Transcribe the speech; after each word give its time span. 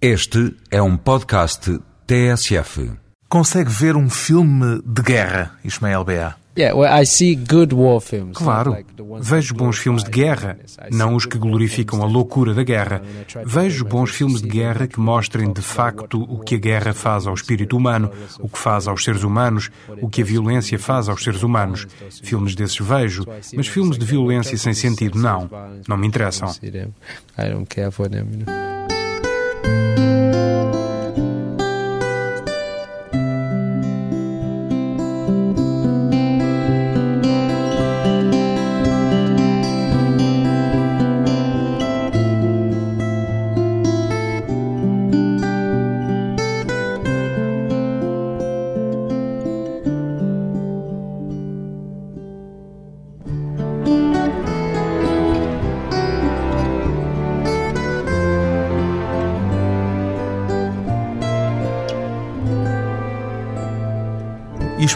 Este 0.00 0.54
é 0.70 0.82
um 0.82 0.94
podcast 0.94 1.80
TSF. 2.06 2.92
Consegue 3.30 3.70
ver 3.70 3.96
um 3.96 4.10
filme 4.10 4.82
de 4.84 5.00
guerra, 5.00 5.52
Ismael 5.64 6.04
Bea? 6.04 6.34
Yeah, 6.58 6.78
well, 6.78 7.02
I 7.02 7.06
see 7.06 7.34
good 7.34 7.74
war 7.74 7.98
films. 8.00 8.36
Claro, 8.36 8.76
vejo 9.20 9.54
bons 9.54 9.78
filmes 9.78 10.04
de 10.04 10.10
guerra, 10.10 10.58
não 10.92 11.14
os 11.14 11.24
que 11.24 11.38
glorificam 11.38 12.02
a 12.02 12.06
loucura 12.06 12.52
da 12.52 12.62
guerra. 12.62 13.02
Vejo 13.46 13.86
bons 13.86 14.10
filmes 14.10 14.42
de 14.42 14.48
guerra 14.48 14.86
que 14.86 15.00
mostrem 15.00 15.50
de 15.50 15.62
facto 15.62 16.22
o 16.22 16.40
que 16.40 16.56
a 16.56 16.58
guerra 16.58 16.92
faz 16.92 17.26
ao 17.26 17.32
espírito 17.32 17.74
humano, 17.74 18.10
o 18.38 18.50
que 18.50 18.58
faz 18.58 18.86
aos 18.86 19.02
seres 19.02 19.22
humanos, 19.22 19.70
o 20.02 20.10
que 20.10 20.20
a 20.20 20.24
violência 20.26 20.78
faz 20.78 21.08
aos 21.08 21.24
seres 21.24 21.42
humanos. 21.42 21.86
Filmes 22.22 22.54
desses 22.54 22.78
vejo, 22.78 23.24
mas 23.54 23.66
filmes 23.66 23.96
de 23.96 24.04
violência 24.04 24.58
sem 24.58 24.74
sentido 24.74 25.18
não. 25.18 25.48
Não 25.88 25.96
me 25.96 26.06
interessam. 26.06 26.50
I 26.62 27.48
don't 27.50 27.66
care 27.66 27.90
for 27.90 28.10
them. 28.10 28.44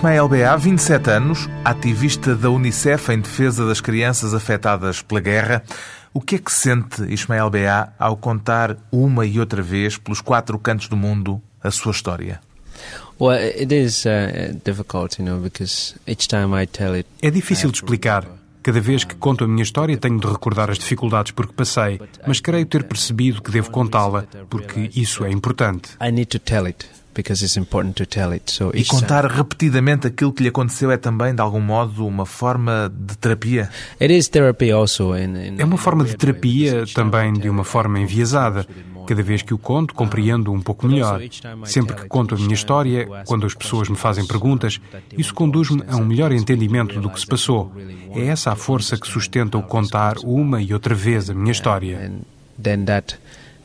Ismael 0.01 0.29
Bea, 0.31 0.57
27 0.57 1.11
anos, 1.11 1.47
ativista 1.63 2.35
da 2.35 2.49
Unicef 2.49 3.13
em 3.13 3.21
defesa 3.21 3.67
das 3.67 3.83
crianças 3.83 4.33
afetadas 4.33 5.03
pela 5.03 5.21
guerra. 5.21 5.63
O 6.15 6.23
que 6.23 6.37
é 6.37 6.39
que 6.39 6.51
sente 6.51 7.03
Ismael 7.13 7.51
Bea 7.51 7.93
ao 7.99 8.17
contar 8.17 8.79
uma 8.91 9.27
e 9.27 9.39
outra 9.39 9.61
vez 9.61 9.99
pelos 9.99 10.23
quatro 10.23 10.59
cantos 10.59 10.89
do 10.89 10.97
mundo 10.97 11.39
a 11.63 11.71
sua 11.71 11.93
história? 11.93 12.41
Well, 13.21 13.39
it 13.39 13.75
is 13.75 14.07
uh, 14.07 14.59
difficult, 14.65 15.21
you 15.21 15.27
know, 15.27 15.39
because 15.39 15.95
each 16.09 16.29
time 16.29 16.59
I 16.59 16.67
tell 16.67 16.95
it, 16.95 17.07
É 17.21 17.31
difícil 17.31 17.71
de 17.71 17.77
explicar. 17.77 18.27
Cada 18.63 18.81
vez 18.81 19.05
que 19.05 19.15
conto 19.15 19.45
a 19.45 19.47
minha 19.47 19.63
história, 19.63 19.99
tenho 19.99 20.19
de 20.19 20.27
recordar 20.27 20.71
as 20.71 20.79
dificuldades 20.79 21.33
por 21.33 21.47
que 21.47 21.53
passei, 21.53 22.01
mas 22.27 22.41
creio 22.41 22.65
ter 22.65 22.85
percebido 22.85 23.43
que 23.43 23.51
devo 23.51 23.71
contá-la, 23.71 24.25
porque 24.49 24.91
isso 24.97 25.27
é 25.27 25.31
importante. 25.31 25.91
I 26.01 26.11
need 26.11 26.29
to 26.29 26.39
tell 26.39 26.65
it 26.65 26.87
because 27.15 27.45
it's 27.45 27.57
important 27.57 27.95
to 27.97 28.07
tell 28.07 28.33
it. 28.33 28.51
So 28.51 28.71
E 28.75 28.85
contar 28.85 29.27
repetidamente 29.27 30.07
aquilo 30.07 30.33
que 30.33 30.43
lhe 30.43 30.49
aconteceu 30.49 30.91
é 30.91 30.97
também, 30.97 31.35
de 31.35 31.41
algum 31.41 31.61
modo, 31.61 32.07
uma 32.07 32.27
forma 32.27 32.91
de 32.95 33.17
terapia? 33.19 33.69
it 34.01 34.13
is 34.17 34.29
therapy 34.29 34.71
also. 34.71 35.17
In, 35.17 35.37
in, 35.37 35.57
É 35.59 35.65
uma 35.65 35.77
forma 35.79 36.05
de 36.05 36.17
terapia, 36.17 36.85
também 36.95 37.33
de 37.33 37.49
uma 37.49 37.65
forma 37.65 37.99
enviesada. 37.99 38.67
Cada 39.07 39.23
vez 39.23 39.43
que 39.43 39.53
o 39.53 39.59
conto, 39.59 39.93
compreendo 39.95 40.53
um 40.53 40.61
pouco 40.61 40.87
melhor. 40.87 41.21
Sempre 41.65 41.97
que 41.97 42.07
conto 42.07 42.35
a 42.35 42.39
minha 42.39 42.55
história, 42.55 43.09
quando 43.27 43.45
as 43.45 43.55
pessoas 43.55 43.89
me 43.89 43.97
fazem 43.97 44.25
perguntas, 44.27 44.81
isso 45.19 45.35
conduz-me 45.35 45.83
a 45.89 45.97
um 45.97 46.05
melhor 46.05 46.31
entendimento 46.31 47.01
do 47.01 47.11
que 47.11 47.19
se 47.19 47.27
passou. 47.27 47.73
É 48.15 48.27
essa 48.27 48.53
a 48.53 48.57
força 48.57 48.97
que 48.97 49.09
sustenta 49.09 49.59
o 49.59 49.63
contar 49.63 50.17
uma 50.23 50.63
e 50.63 50.73
outra 50.73 50.95
vez 50.95 51.29
a 51.29 51.35
minha 51.35 51.51
história. 51.51 51.99
and 51.99 52.21
then 52.63 52.85
that 52.85 53.19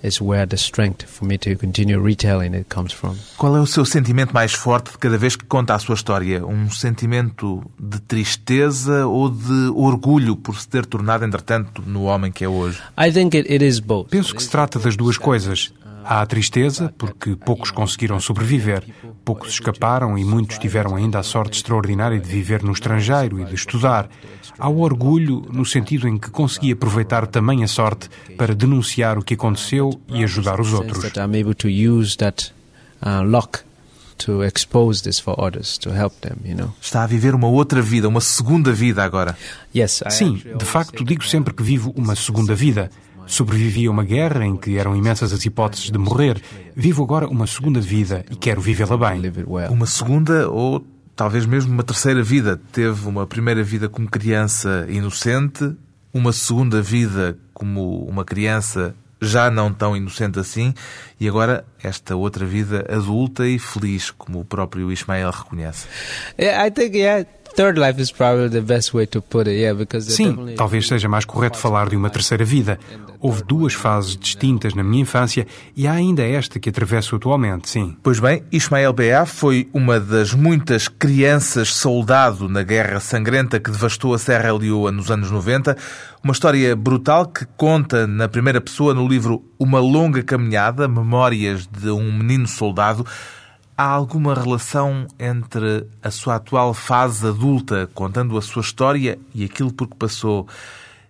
is 0.05 0.21
where 0.21 0.45
the 0.45 0.57
strength 0.57 1.05
for 1.05 1.27
me 1.27 1.37
to 1.37 1.55
continue 1.55 1.99
retelling 1.99 2.53
it 2.55 2.73
comes 2.73 2.93
from. 2.93 3.15
Qual 3.37 3.55
é 3.55 3.59
o 3.59 3.65
seu 3.65 3.85
sentimento 3.85 4.33
mais 4.33 4.53
forte 4.53 4.91
de 4.91 4.97
cada 4.97 5.17
vez 5.17 5.35
que 5.35 5.45
conta 5.45 5.73
a 5.73 5.79
sua 5.79 5.95
história? 5.95 6.45
Um 6.45 6.69
sentimento 6.69 7.63
de 7.79 7.99
tristeza 7.99 9.05
ou 9.05 9.29
de 9.29 9.69
orgulho 9.73 10.35
por 10.35 10.59
se 10.59 10.67
ter 10.67 10.85
tornado, 10.85 11.25
entretanto, 11.25 11.81
no 11.85 12.03
homem 12.03 12.31
que 12.31 12.43
é 12.43 12.47
hoje? 12.47 12.79
I 12.97 13.11
think 13.11 13.35
it, 13.37 13.51
it 13.51 13.65
is 13.65 13.79
both. 13.79 14.09
Penso 14.09 14.35
que 14.35 14.43
se 14.43 14.49
trata 14.49 14.79
das 14.79 14.95
duas 14.95 15.17
coisas. 15.17 15.73
Há 16.07 16.21
a 16.21 16.25
tristeza, 16.27 16.93
porque 16.99 17.35
poucos 17.35 17.71
conseguiram 17.71 18.19
sobreviver, 18.19 18.83
poucos 19.25 19.49
escaparam 19.49 20.17
e 20.17 20.23
muitos 20.23 20.59
tiveram 20.59 20.95
ainda 20.95 21.17
a 21.17 21.23
sorte 21.23 21.57
extraordinária 21.57 22.19
de 22.19 22.29
viver 22.29 22.61
no 22.61 22.71
estrangeiro 22.71 23.39
e 23.41 23.45
de 23.45 23.55
estudar. 23.55 24.07
Há 24.57 24.69
o 24.69 24.81
orgulho, 24.81 25.45
no 25.51 25.65
sentido 25.65 26.07
em 26.07 26.17
que 26.17 26.29
consegui 26.29 26.71
aproveitar 26.71 27.25
também 27.25 27.63
a 27.63 27.67
sorte 27.67 28.07
para 28.37 28.53
denunciar 28.53 29.17
o 29.17 29.23
que 29.23 29.33
aconteceu 29.33 29.99
e 30.07 30.23
ajudar 30.23 30.61
os 30.61 30.71
outros. 30.71 31.01
that 31.01 31.19
I'm 31.19 31.35
able 31.37 31.55
to 31.55 31.67
use 31.67 32.15
that 32.17 32.53
luck 33.25 33.59
to 34.17 34.43
expose 34.43 35.03
this 35.03 35.19
for 35.19 35.35
others, 35.37 35.77
to 35.79 35.89
help 35.89 36.13
them, 36.21 36.37
you 36.45 36.55
know. 36.55 36.73
Está 36.81 37.03
a 37.03 37.07
viver 37.07 37.35
uma 37.35 37.47
outra 37.47 37.81
vida, 37.81 38.07
uma 38.07 38.21
segunda 38.21 38.71
vida 38.71 39.03
agora. 39.03 39.35
Yes, 39.75 40.01
I 40.05 40.11
Sim, 40.11 40.41
de 40.57 40.65
facto, 40.65 41.03
digo 41.03 41.23
sempre 41.25 41.53
que 41.53 41.63
vivo 41.63 41.93
uma 41.97 42.15
segunda 42.15 42.55
vida. 42.55 42.89
Sobrevivi 43.25 43.87
a 43.87 43.91
uma 43.91 44.03
guerra 44.03 44.45
em 44.45 44.55
que 44.55 44.77
eram 44.77 44.95
imensas 44.95 45.33
as 45.33 45.45
hipóteses 45.45 45.91
de 45.91 45.97
morrer. 45.97 46.41
Vivo 46.75 47.03
agora 47.03 47.27
uma 47.27 47.47
segunda 47.47 47.79
vida 47.79 48.25
e 48.29 48.35
quero 48.35 48.61
vivê-la 48.61 48.97
bem. 48.97 49.21
Uma 49.69 49.85
segunda 49.85 50.49
ou 50.49 50.85
talvez 51.15 51.45
mesmo 51.45 51.71
uma 51.71 51.83
terceira 51.83 52.21
vida. 52.21 52.59
Teve 52.71 53.07
uma 53.07 53.25
primeira 53.25 53.63
vida 53.63 53.89
como 53.89 54.09
criança 54.09 54.85
inocente, 54.89 55.75
uma 56.13 56.31
segunda 56.31 56.81
vida 56.81 57.37
como 57.53 58.05
uma 58.05 58.23
criança 58.23 58.95
já 59.21 59.49
não 59.49 59.73
tão 59.73 59.95
inocente 59.95 60.39
assim, 60.39 60.73
e 61.19 61.27
agora 61.27 61.65
esta 61.81 62.15
outra 62.15 62.45
vida 62.45 62.85
adulta 62.89 63.47
e 63.47 63.57
feliz, 63.57 64.11
como 64.11 64.41
o 64.41 64.45
próprio 64.45 64.91
Ismael 64.91 65.31
reconhece. 65.31 65.87
Yeah, 66.37 66.67
I 66.67 66.71
think 66.71 66.97
yeah, 66.97 67.25
third 67.55 67.79
life 67.79 67.99
is 67.99 68.11
probably 68.11 68.49
the 68.49 68.61
best 68.61 68.93
way 68.93 69.05
to 69.07 69.21
put 69.21 69.47
it. 69.47 69.57
Yeah, 69.57 69.73
because 69.73 70.11
Sim, 70.13 70.55
talvez 70.55 70.87
seja 70.87 71.07
mais 71.07 71.25
correto 71.25 71.57
falar 71.57 71.89
de 71.89 71.95
uma 71.95 72.09
terceira 72.09 72.43
vida. 72.43 72.77
Houve 73.19 73.43
duas 73.43 73.73
fases 73.73 74.15
distintas 74.15 74.75
na 74.75 74.83
minha 74.83 75.01
infância 75.01 75.47
e 75.75 75.87
há 75.87 75.93
ainda 75.93 76.21
esta 76.21 76.59
que 76.59 76.69
atravesso 76.69 77.15
atualmente, 77.15 77.69
sim. 77.69 77.97
Pois 78.03 78.19
bem, 78.19 78.43
Ismael 78.51 78.93
Bea 78.93 79.25
foi 79.25 79.67
uma 79.73 79.99
das 79.99 80.33
muitas 80.33 80.87
crianças 80.87 81.73
soldado 81.73 82.47
na 82.47 82.61
guerra 82.61 82.99
sangrenta 82.99 83.59
que 83.59 83.71
devastou 83.71 84.13
a 84.13 84.19
Serra 84.19 84.53
Leoa 84.53 84.91
nos 84.91 85.09
anos 85.09 85.31
90. 85.31 85.75
Uma 86.23 86.33
história 86.33 86.75
brutal 86.75 87.25
que 87.25 87.45
conta 87.57 88.05
na 88.05 88.27
primeira 88.27 88.59
pessoa 88.59 88.93
no 88.93 89.07
livro 89.07 89.43
Uma 89.57 89.79
Longa 89.79 90.21
Caminhada, 90.21 90.87
Memórias 90.87 91.67
de 91.67 91.89
um 91.89 92.11
Menino 92.11 92.47
Soldado. 92.47 93.05
Há 93.77 93.87
alguma 93.87 94.33
relação 94.33 95.05
entre 95.19 95.85
a 96.01 96.09
sua 96.09 96.35
atual 96.35 96.73
fase 96.73 97.27
adulta, 97.27 97.89
contando 97.93 98.37
a 98.37 98.41
sua 98.41 98.61
história 98.61 99.19
e 99.33 99.43
aquilo 99.43 99.73
por 99.73 99.89
que 99.89 99.97
passou, 99.97 100.47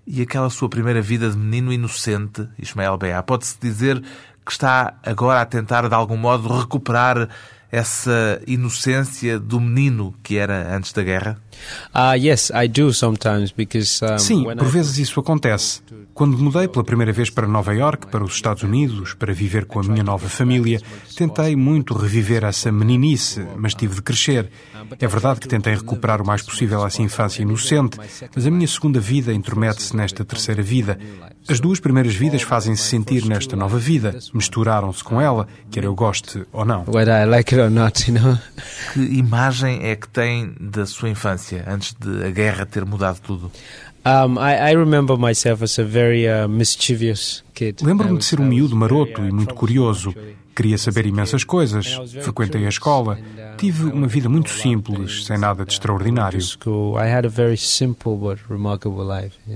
e 0.08 0.20
aquela 0.20 0.50
sua 0.50 0.68
primeira 0.68 1.00
vida 1.00 1.30
de 1.30 1.38
menino 1.38 1.72
inocente, 1.72 2.50
Ismael 2.58 2.98
Bea? 2.98 3.22
Pode-se 3.22 3.56
dizer 3.62 4.02
que 4.44 4.52
está 4.52 4.96
agora 5.04 5.42
a 5.42 5.46
tentar, 5.46 5.88
de 5.88 5.94
algum 5.94 6.18
modo, 6.18 6.48
recuperar 6.58 7.30
essa 7.72 8.42
inocência 8.48 9.40
do 9.40 9.62
menino 9.62 10.16
que 10.24 10.36
era 10.36 10.76
antes 10.76 10.92
da 10.92 11.04
guerra? 11.04 11.40
Uh, 11.94 12.16
yes, 12.18 12.52
I 12.54 12.68
do 12.68 12.94
sometimes 12.94 13.52
because 13.52 14.04
um, 14.06 14.18
Sim, 14.20 14.46
when 14.46 14.58
por 14.58 14.68
vezes 14.68 14.98
isso 14.98 15.20
acontece. 15.20 15.82
Quando 16.14 16.38
mudei 16.38 16.68
pela 16.68 16.84
primeira 16.84 17.12
vez 17.12 17.30
para 17.30 17.46
Nova 17.46 17.74
York, 17.74 18.08
para 18.08 18.24
os 18.24 18.34
Estados 18.34 18.64
Unidos, 18.64 19.14
para 19.14 19.34
viver 19.34 19.66
com 19.66 19.80
a 19.82 19.84
minha 19.84 20.04
nova 20.04 20.30
família, 20.30 20.80
tentei 21.16 21.56
muito 21.58 21.94
reviver 21.94 22.46
essa 22.46 22.72
meninice, 22.72 23.46
mas 23.58 23.74
tive 23.74 23.96
de 23.96 24.02
crescer. 24.02 24.50
É 24.98 25.08
verdade 25.08 25.42
que 25.42 25.48
tentei 25.48 25.76
recuperar 25.76 26.22
o 26.22 26.26
mais 26.26 26.42
possível 26.42 26.86
essa 26.86 27.02
infância 27.02 27.42
inocente, 27.42 27.98
mas 28.34 28.46
a 28.46 28.50
minha 28.50 28.68
segunda 28.68 29.00
vida 29.00 29.34
intromete-se 29.34 29.94
nesta 29.96 30.24
terceira 30.24 30.64
vida. 30.64 30.98
As 31.50 31.60
duas 31.60 31.80
primeiras 31.80 32.16
vidas 32.16 32.42
fazem-se 32.42 32.84
sentir 32.84 33.26
nesta 33.26 33.56
nova 33.56 33.78
vida, 33.78 34.18
misturaram-se 34.34 35.04
com 35.04 35.20
ela, 35.20 35.48
quer 35.70 35.84
eu 35.84 35.94
goste 35.94 36.46
ou 36.52 36.64
não. 36.64 36.86
whether 36.88 37.14
I 37.14 37.26
like 37.26 37.54
it 37.54 37.62
or 37.62 37.70
not, 37.70 38.10
you 38.10 38.18
know. 38.20 38.38
Que 38.94 39.02
imagem 39.02 39.84
é 39.84 39.96
que 39.96 40.08
tem 40.08 40.56
da 40.60 40.86
sua 40.86 41.10
infância, 41.10 41.45
antes 41.68 41.94
de 41.94 42.26
a 42.26 42.32
guerra 42.32 42.66
ter 42.66 42.86
mudado 42.86 43.20
tudo? 43.22 43.52
Um, 44.06 44.38
I, 44.40 44.72
I 44.72 44.76
remember 44.76 45.18
myself 45.18 45.64
as 45.64 45.80
a 45.80 45.84
very 45.84 46.28
uh, 46.28 46.48
mischievous 46.48 47.44
kid. 47.54 47.82
I 47.82 47.86
Lembro-me 47.86 48.20
de 48.20 48.26
ser 48.26 48.40
I 48.40 48.44
um 48.44 48.46
miúdo 48.46 48.76
maroto 48.76 49.20
very, 49.22 49.28
e 49.28 49.32
uh, 49.32 49.36
muito 49.36 49.56
curioso. 49.56 50.14
Queria 50.56 50.78
saber 50.78 51.06
imensas 51.06 51.44
coisas. 51.44 52.00
Frequentei 52.22 52.66
a 52.66 52.70
escola. 52.70 53.18
Tive 53.58 53.86
uma 53.92 54.08
vida 54.08 54.30
muito 54.30 54.50
simples, 54.50 55.26
sem 55.26 55.38
nada 55.38 55.66
de 55.66 55.74
extraordinário. 55.74 56.40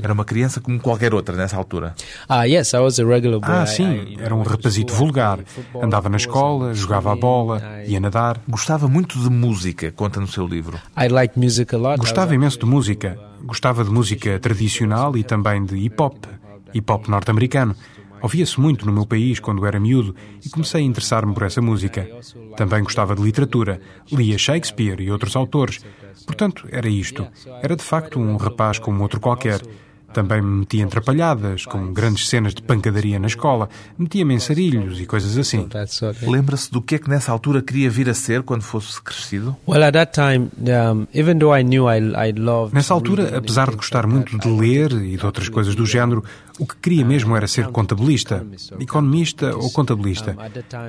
Era 0.04 0.14
uma 0.14 0.26
criança 0.26 0.60
como 0.60 0.80
qualquer 0.80 1.14
outra 1.14 1.36
nessa 1.36 1.56
altura. 1.58 1.96
Ah. 2.28 3.62
Ah, 3.62 3.66
sim, 3.66 4.18
era 4.20 4.36
um 4.36 4.42
rapazito 4.42 4.94
vulgar. 4.94 5.40
Andava 5.82 6.10
na 6.10 6.18
escola, 6.18 6.74
jogava 6.74 7.12
a 7.14 7.16
bola, 7.16 7.62
ia 7.86 8.00
nadar. 8.00 8.42
Gostava 8.48 8.88
muito 8.88 9.18
de 9.20 9.30
música, 9.30 9.92
conta 9.92 10.20
no 10.20 10.28
seu 10.28 10.46
livro. 10.46 10.80
I 10.98 11.08
like 11.08 11.40
music 11.40 11.74
a 11.74 11.78
lot. 11.78 11.98
Gostava 11.98 12.36
imenso 12.36 12.60
de 12.60 12.66
música. 12.66 13.18
Gostava 13.44 13.84
de 13.84 13.90
música 13.90 14.38
tradicional 14.40 15.16
e 15.16 15.24
também 15.24 15.64
de 15.64 15.78
hip 15.78 16.02
hop. 16.02 16.26
Hip 16.74 16.92
hop 16.92 17.08
norte-americano. 17.08 17.76
Ouvia-se 18.22 18.60
muito 18.60 18.86
no 18.86 18.92
meu 18.92 19.06
país 19.06 19.40
quando 19.40 19.66
era 19.66 19.80
miúdo 19.80 20.16
e 20.46 20.50
comecei 20.50 20.82
a 20.82 20.86
interessar-me 20.86 21.34
por 21.34 21.44
essa 21.44 21.62
música. 21.62 22.08
Também 22.58 22.84
gostava 22.84 23.16
de 23.16 23.22
literatura, 23.22 23.80
lia 24.12 24.38
Shakespeare 24.38 25.02
e 25.02 25.12
outros 25.12 25.36
autores. 25.36 25.80
Portanto, 26.26 26.68
era 26.72 26.90
isto. 26.90 27.28
Era 27.62 27.76
de 27.76 27.84
facto 27.84 28.20
um 28.20 28.36
rapaz 28.38 28.80
como 28.80 29.02
outro 29.02 29.20
qualquer. 29.20 29.62
Também 30.12 30.42
me 30.42 30.62
metia 30.62 30.82
em 30.82 30.86
atrapalhadas, 30.86 31.66
com 31.66 31.94
grandes 31.94 32.28
cenas 32.28 32.56
de 32.56 32.64
pancadaria 32.64 33.20
na 33.20 33.28
escola, 33.28 33.70
metia-me 33.96 34.34
em 34.34 34.40
sarilhos 34.40 35.00
e 35.00 35.06
coisas 35.06 35.38
assim. 35.38 35.68
Lembra-se 36.28 36.72
do 36.72 36.82
que 36.82 36.96
é 36.96 36.98
que 36.98 37.08
nessa 37.08 37.32
altura 37.32 37.62
queria 37.62 37.92
vir 37.92 38.10
a 38.10 38.14
ser 38.16 38.42
quando 38.42 38.64
fosse 38.64 39.00
crescido? 39.02 39.56
Nessa 42.74 42.94
altura, 42.94 43.38
apesar 43.38 43.70
de 43.70 43.76
gostar 43.76 44.08
muito 44.08 44.36
de 44.40 44.48
ler 44.50 44.92
e 44.94 45.16
de 45.16 45.24
outras 45.24 45.48
coisas 45.48 45.76
do 45.76 45.86
género, 45.86 46.24
o 46.60 46.68
que 46.68 46.76
queria 46.76 47.06
mesmo 47.06 47.36
era 47.36 47.48
ser 47.48 47.68
contabilista, 47.68 48.46
economista 48.80 49.56
ou 49.56 49.72
contabilista. 49.72 50.36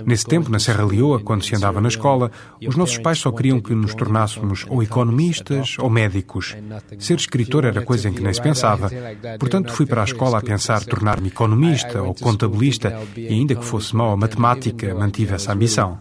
Nesse 0.04 0.26
tempo, 0.26 0.50
na 0.50 0.58
Serra 0.58 0.84
Leoa, 0.84 1.20
quando 1.20 1.44
se 1.44 1.54
andava 1.54 1.80
na 1.80 1.88
escola, 1.88 2.30
os 2.66 2.76
nossos 2.76 2.98
pais 2.98 3.18
só 3.18 3.30
queriam 3.30 3.60
que 3.60 3.74
nos 3.74 3.94
tornássemos 3.94 4.66
ou 4.68 4.82
economistas 4.82 5.76
ou 5.78 5.88
médicos. 5.88 6.56
Ser 6.98 7.14
escritor 7.14 7.64
era 7.64 7.82
coisa 7.82 8.08
em 8.08 8.12
que 8.12 8.22
nem 8.22 8.34
se 8.34 8.42
pensava. 8.42 8.90
Portanto, 9.38 9.72
fui 9.72 9.86
para 9.86 10.02
a 10.02 10.04
escola 10.04 10.38
a 10.38 10.42
pensar 10.42 10.84
tornar-me 10.84 11.28
economista 11.28 12.02
ou 12.02 12.14
contabilista 12.14 13.00
e, 13.16 13.28
ainda 13.28 13.54
que 13.54 13.64
fosse 13.64 13.94
mau 13.94 14.10
a 14.10 14.16
matemática, 14.16 14.92
mantive 14.94 15.34
essa 15.34 15.52
ambição. 15.52 16.00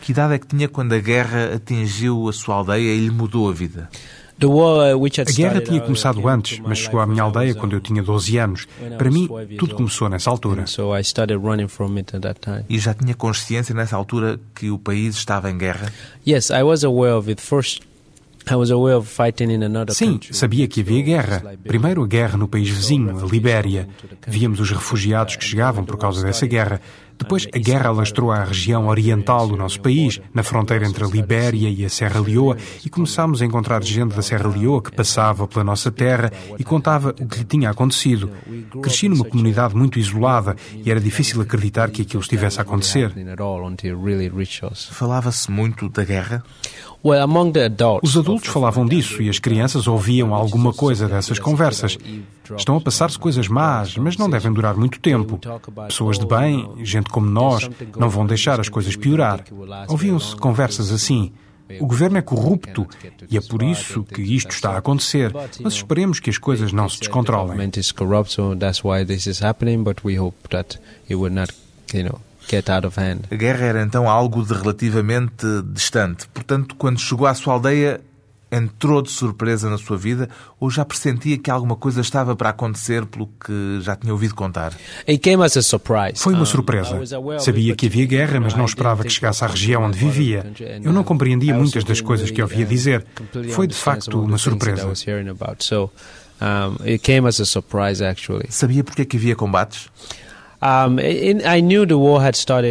Que 0.00 0.12
idade 0.12 0.34
é 0.34 0.38
que 0.38 0.46
tinha 0.46 0.68
quando 0.68 0.92
a 0.92 0.98
guerra 0.98 1.54
atingiu 1.54 2.28
a 2.28 2.32
sua 2.32 2.56
aldeia 2.56 2.94
e 2.94 3.00
lhe 3.00 3.10
mudou 3.10 3.48
a 3.48 3.52
vida? 3.52 3.88
A 4.40 5.32
guerra 5.32 5.60
tinha 5.60 5.80
começado 5.80 6.28
antes, 6.28 6.58
mas 6.58 6.78
chegou 6.78 7.00
à 7.00 7.06
minha 7.06 7.22
aldeia 7.22 7.54
quando 7.54 7.74
eu 7.74 7.80
tinha 7.80 8.02
12 8.02 8.36
anos. 8.36 8.66
Para 8.98 9.10
mim, 9.10 9.28
tudo 9.58 9.74
começou 9.74 10.08
nessa 10.08 10.28
altura. 10.30 10.64
E 12.68 12.78
já 12.78 12.94
tinha 12.94 13.14
consciência 13.14 13.74
nessa 13.74 13.96
altura 13.96 14.40
que 14.54 14.70
o 14.70 14.78
país 14.78 15.14
estava 15.14 15.50
em 15.50 15.56
guerra? 15.56 15.92
Yes, 16.26 16.50
I 16.50 16.62
was 16.62 16.84
aware 16.84 17.14
of 17.14 17.30
it 17.30 17.40
first. 17.40 17.82
Sim, 19.94 20.20
sabia 20.30 20.68
que 20.68 20.82
havia 20.82 21.00
guerra. 21.02 21.56
Primeiro 21.64 22.02
a 22.02 22.06
guerra 22.06 22.36
no 22.36 22.46
país 22.46 22.68
vizinho, 22.68 23.18
a 23.18 23.26
Libéria. 23.26 23.88
Víamos 24.26 24.60
os 24.60 24.70
refugiados 24.70 25.36
que 25.36 25.44
chegavam 25.44 25.82
por 25.84 25.96
causa 25.96 26.22
dessa 26.22 26.46
guerra. 26.46 26.80
Depois 27.18 27.46
a 27.52 27.58
guerra 27.58 27.88
alastrou 27.88 28.30
à 28.30 28.44
região 28.44 28.88
oriental 28.88 29.46
do 29.48 29.56
nosso 29.56 29.80
país, 29.80 30.20
na 30.32 30.42
fronteira 30.42 30.86
entre 30.86 31.04
a 31.04 31.06
Libéria 31.06 31.68
e 31.68 31.84
a 31.84 31.88
Serra 31.88 32.20
Leoa, 32.20 32.56
e 32.84 32.90
começámos 32.90 33.40
a 33.40 33.44
encontrar 33.44 33.82
gente 33.82 34.14
da 34.14 34.22
Serra 34.22 34.48
Leoa 34.48 34.82
que 34.82 34.92
passava 34.92 35.46
pela 35.46 35.64
nossa 35.64 35.90
terra 35.90 36.32
e 36.58 36.64
contava 36.64 37.10
o 37.10 37.26
que 37.26 37.38
lhe 37.38 37.44
tinha 37.44 37.70
acontecido. 37.70 38.30
Cresci 38.82 39.08
numa 39.08 39.24
comunidade 39.24 39.74
muito 39.74 39.98
isolada 39.98 40.56
e 40.74 40.90
era 40.90 41.00
difícil 41.00 41.40
acreditar 41.40 41.90
que 41.90 42.02
aquilo 42.02 42.22
estivesse 42.22 42.58
a 42.58 42.62
acontecer. 42.62 43.12
Falava-se 44.90 45.50
muito 45.50 45.88
da 45.88 46.04
guerra? 46.04 46.42
Os 48.02 48.16
adultos 48.16 48.48
falavam 48.48 48.86
disso 48.86 49.22
e 49.22 49.28
as 49.28 49.38
crianças 49.38 49.86
ouviam 49.86 50.34
alguma 50.34 50.72
coisa 50.72 51.06
dessas 51.06 51.38
conversas. 51.38 51.98
Estão 52.56 52.76
a 52.76 52.80
passar-se 52.80 53.18
coisas 53.18 53.48
más, 53.48 53.96
mas 53.96 54.16
não 54.16 54.28
devem 54.28 54.52
durar 54.52 54.76
muito 54.76 55.00
tempo. 55.00 55.40
Pessoas 55.86 56.18
de 56.18 56.26
bem, 56.26 56.68
gente 56.82 57.08
como 57.08 57.26
nós, 57.26 57.68
não 57.96 58.10
vão 58.10 58.26
deixar 58.26 58.60
as 58.60 58.68
coisas 58.68 58.96
piorar. 58.96 59.44
Ouviam-se 59.88 60.36
conversas 60.36 60.90
assim. 60.90 61.32
O 61.80 61.86
governo 61.86 62.18
é 62.18 62.22
corrupto 62.22 62.86
e 63.30 63.38
é 63.38 63.40
por 63.40 63.62
isso 63.62 64.04
que 64.04 64.20
isto 64.20 64.50
está 64.50 64.72
a 64.72 64.78
acontecer. 64.78 65.32
Mas 65.62 65.74
esperemos 65.74 66.20
que 66.20 66.28
as 66.28 66.36
coisas 66.36 66.72
não 66.72 66.88
se 66.88 66.98
descontrolem. 67.00 67.56
A 73.30 73.34
guerra 73.34 73.64
era 73.64 73.82
então 73.82 74.08
algo 74.08 74.44
de 74.44 74.52
relativamente 74.52 75.46
distante. 75.72 76.28
Portanto, 76.28 76.76
quando 76.76 77.00
chegou 77.00 77.26
à 77.26 77.34
sua 77.34 77.54
aldeia, 77.54 78.00
entrou 78.50 79.02
de 79.02 79.10
surpresa 79.10 79.68
na 79.68 79.78
sua 79.78 79.96
vida 79.96 80.28
ou 80.60 80.70
já 80.70 80.84
pressentia 80.84 81.36
que 81.38 81.50
alguma 81.50 81.76
coisa 81.76 82.00
estava 82.00 82.36
para 82.36 82.50
acontecer 82.50 83.04
pelo 83.06 83.26
que 83.26 83.80
já 83.80 83.96
tinha 83.96 84.12
ouvido 84.12 84.34
contar? 84.34 84.72
Foi 86.20 86.34
uma 86.34 86.46
surpresa. 86.46 87.00
Sabia 87.38 87.74
que 87.74 87.86
havia 87.86 88.06
guerra, 88.06 88.40
mas 88.40 88.54
não 88.54 88.64
esperava 88.64 89.02
que 89.02 89.10
chegasse 89.10 89.44
à 89.44 89.48
região 89.48 89.82
onde 89.82 89.98
vivia. 89.98 90.46
Eu 90.82 90.92
não 90.92 91.04
compreendia 91.04 91.54
muitas 91.54 91.84
das 91.84 92.00
coisas 92.00 92.30
que 92.30 92.40
ouvia 92.42 92.64
dizer. 92.64 93.04
Foi 93.50 93.66
de 93.66 93.74
facto 93.74 94.20
uma 94.22 94.38
surpresa. 94.38 94.88
Sabia 98.50 98.84
porque 98.84 99.02
é 99.02 99.04
que 99.04 99.16
havia 99.16 99.36
combates? 99.36 99.88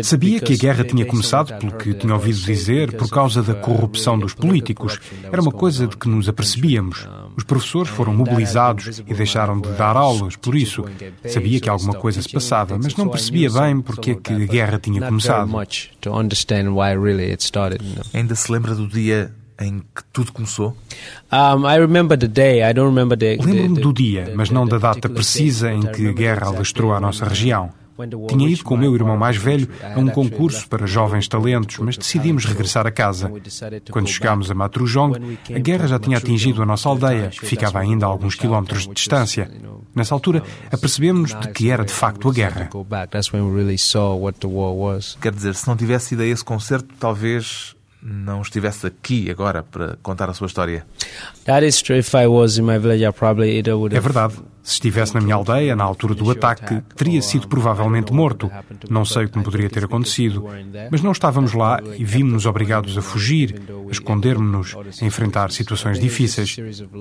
Sabia 0.03 0.39
que 0.39 0.53
a 0.53 0.57
guerra 0.57 0.83
tinha 0.83 1.05
começado 1.05 1.55
pelo 1.59 1.73
que 1.73 1.93
tinha 1.93 2.13
ouvido 2.13 2.39
dizer, 2.39 2.93
por 2.93 3.07
causa 3.07 3.43
da 3.43 3.53
corrupção 3.53 4.17
dos 4.17 4.33
políticos. 4.33 4.99
Era 5.31 5.39
uma 5.41 5.51
coisa 5.51 5.85
de 5.85 5.95
que 5.95 6.09
nos 6.09 6.27
apercebíamos. 6.27 7.07
Os 7.37 7.43
professores 7.43 7.89
foram 7.89 8.13
mobilizados 8.13 8.99
e 9.05 9.13
deixaram 9.13 9.61
de 9.61 9.69
dar 9.73 9.95
aulas, 9.95 10.35
por 10.35 10.55
isso. 10.55 10.83
Sabia 11.27 11.59
que 11.59 11.69
alguma 11.69 11.93
coisa 11.93 12.21
se 12.21 12.29
passava, 12.29 12.79
mas 12.81 12.95
não 12.95 13.07
percebia 13.07 13.49
bem 13.51 13.79
porque 13.79 14.11
é 14.11 14.15
que 14.15 14.33
a 14.33 14.45
guerra 14.45 14.79
tinha 14.79 14.99
começado. 15.01 15.51
Ainda 18.13 18.33
se 18.33 18.51
lembra 18.51 18.73
do 18.73 18.87
dia 18.87 19.31
em 19.61 19.79
que 19.79 20.03
tudo 20.11 20.31
começou? 20.31 20.75
Lembro-me 23.45 23.79
do 23.81 23.93
dia, 23.93 24.33
mas 24.35 24.49
não 24.49 24.65
da 24.65 24.79
data 24.79 25.07
precisa 25.07 25.71
em 25.71 25.81
que 25.81 26.07
a 26.07 26.11
guerra 26.11 26.47
alastrou 26.47 26.91
à 26.91 26.99
nossa 26.99 27.25
região. 27.25 27.69
Tinha 28.27 28.49
ido 28.49 28.63
com 28.63 28.73
o 28.73 28.77
meu 28.77 28.95
irmão 28.95 29.17
mais 29.17 29.37
velho 29.37 29.67
a 29.83 29.99
um 29.99 30.07
concurso 30.07 30.67
para 30.67 30.85
jovens 30.87 31.27
talentos, 31.27 31.77
mas 31.77 31.97
decidimos 31.97 32.45
regressar 32.45 32.87
a 32.87 32.91
casa. 32.91 33.31
Quando 33.91 34.07
chegámos 34.07 34.49
a 34.49 34.53
Matrujong, 34.53 35.37
a 35.53 35.59
guerra 35.59 35.87
já 35.87 35.99
tinha 35.99 36.17
atingido 36.17 36.61
a 36.61 36.65
nossa 36.65 36.89
aldeia, 36.89 37.29
que 37.29 37.45
ficava 37.45 37.79
ainda 37.79 38.05
a 38.05 38.09
alguns 38.09 38.35
quilómetros 38.35 38.87
de 38.87 38.93
distância. 38.93 39.49
Nessa 39.95 40.15
altura, 40.15 40.43
apercebemos-nos 40.71 41.39
de 41.39 41.49
que 41.49 41.69
era 41.69 41.85
de 41.85 41.93
facto 41.93 42.29
a 42.29 42.33
guerra. 42.33 42.69
Quer 45.21 45.31
dizer, 45.31 45.55
se 45.55 45.67
não 45.67 45.77
tivesse 45.77 46.15
ido 46.15 46.23
a 46.23 46.25
esse 46.25 46.43
concerto, 46.43 46.93
talvez 46.99 47.72
não 48.03 48.41
estivesse 48.41 48.85
aqui 48.88 49.31
agora 49.31 49.63
para 49.63 49.97
contar 50.03 50.29
a 50.29 50.33
sua 50.33 50.47
história. 50.47 50.85
É 53.97 54.01
verdade. 54.01 54.35
Se 54.61 54.75
estivesse 54.75 55.13
na 55.13 55.19
minha 55.19 55.35
aldeia, 55.35 55.75
na 55.75 55.83
altura 55.83 56.15
do 56.15 56.31
ataque, 56.31 56.81
teria 56.95 57.21
sido 57.21 57.50
provavelmente 57.50 58.13
morto. 58.13 58.50
Não 58.89 59.03
sei 59.03 59.27
como 59.27 59.43
poderia 59.43 59.69
ter 59.69 59.83
acontecido. 59.83 60.48
Mas 60.89 61.01
não 61.01 61.12
estávamos 61.12 61.51
lá 61.53 61.81
e 61.98 62.05
vimos-nos 62.05 62.45
obrigados 62.45 62.98
a 62.98 63.01
fugir, 63.01 63.62
a 63.89 63.91
esconder-nos, 63.91 64.74
a 65.01 65.05
enfrentar 65.05 65.51
situações 65.51 66.00
difíceis. 66.00 66.55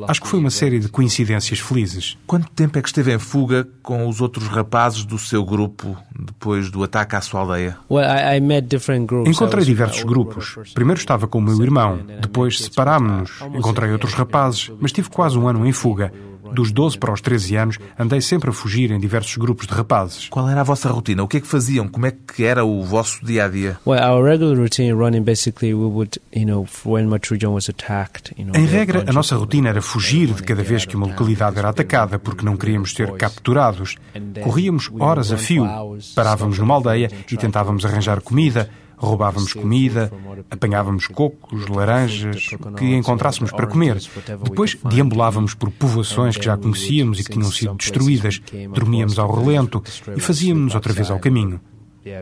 Acho 0.09 0.21
que 0.21 0.27
foi 0.27 0.41
uma 0.41 0.51
série 0.51 0.81
de 0.81 0.89
coincidências 0.89 1.61
felizes. 1.61 2.19
Quanto 2.27 2.51
tempo 2.51 2.81
é 2.81 2.83
que 2.83 2.89
esteve 2.89 3.15
em 3.15 3.19
fuga 3.19 3.69
com 3.81 4.09
os 4.09 4.21
outros 4.21 4.49
rapazes 4.49 5.05
do 5.05 5.17
seu 5.17 5.45
grupo 5.45 5.97
depois 6.19 6.69
do 6.69 6.83
ataque 6.83 7.15
à 7.15 7.21
sua 7.21 7.43
aldeia? 7.43 7.77
Encontrei 9.25 9.65
diversos 9.65 10.03
grupos. 10.03 10.57
Primeiro 10.75 10.92
estava 10.99 11.27
com 11.27 11.39
o 11.39 11.43
meu 11.43 11.61
irmão, 11.63 12.01
depois 12.21 12.59
separámos-nos. 12.61 13.41
Encontrei 13.55 13.91
outros 13.93 14.15
rapazes, 14.15 14.71
mas 14.81 14.93
tive 14.93 15.09
quase 15.09 15.39
um 15.39 15.49
ano 15.49 15.67
em 15.67 15.73
fuga. 15.73 16.13
Dos 16.53 16.71
12 16.71 16.99
para 16.99 17.13
os 17.13 17.21
13 17.21 17.57
anos, 17.57 17.79
andei 17.99 18.21
sempre 18.21 18.51
a 18.51 18.53
fugir 18.53 18.91
em 18.91 19.01
diversos 19.01 19.37
grupos 19.37 19.67
de 19.67 19.73
rapazes. 19.73 20.29
Qual 20.29 20.49
era 20.49 20.61
a 20.61 20.65
vossa 20.65 20.91
rotina? 20.91 21.23
O 21.23 21.29
que 21.29 21.39
é 21.39 21.41
que 21.41 21.47
faziam? 21.47 21.89
Como 21.89 22.05
é 22.05 22.11
que 22.11 22.45
era 22.45 22.63
o 22.63 22.83
vosso 22.83 23.25
dia 23.25 23.47
a 23.47 23.49
dia? 23.49 23.79
Em 28.55 28.67
regra, 28.67 29.05
a 29.07 29.13
nossa 29.13 29.35
rotina 29.35 29.71
era 29.71 29.81
fugir 29.81 30.29
de 30.35 30.43
cada 30.43 30.63
vez 30.63 30.85
que 30.85 30.95
uma 30.95 31.07
localidade 31.07 31.59
era 31.59 31.71
atacada, 31.71 32.19
porque 32.19 32.45
não 32.45 32.57
queríamos 32.57 32.93
ser 32.93 33.11
capturados. 33.13 33.97
Corríamos 34.43 34.91
horas 34.99 35.33
a 35.33 35.39
fio, 35.39 35.67
parávamos 36.15 36.59
numa 36.59 36.75
aldeia 36.75 37.11
e 37.31 37.37
tentávamos 37.37 37.87
arranjar 37.87 38.21
comida, 38.21 38.69
Roubávamos 39.03 39.53
comida, 39.53 40.13
apanhávamos 40.49 41.09
cocos, 41.09 41.67
laranjas, 41.67 42.51
o 42.53 42.73
que 42.73 42.95
encontrássemos 42.95 43.51
para 43.51 43.67
comer. 43.67 43.99
Depois 44.45 44.79
deambulávamos 44.85 45.55
por 45.55 45.71
povoações 45.71 46.37
que 46.37 46.45
já 46.45 46.57
conhecíamos 46.57 47.19
e 47.19 47.25
que 47.25 47.33
tinham 47.33 47.51
sido 47.51 47.75
destruídas, 47.75 48.41
dormíamos 48.73 49.19
ao 49.19 49.35
relento 49.35 49.83
e 50.17 50.21
fazíamos 50.21 50.75
outra 50.75 50.93
vez 50.93 51.11
ao 51.11 51.19
caminho. 51.19 51.61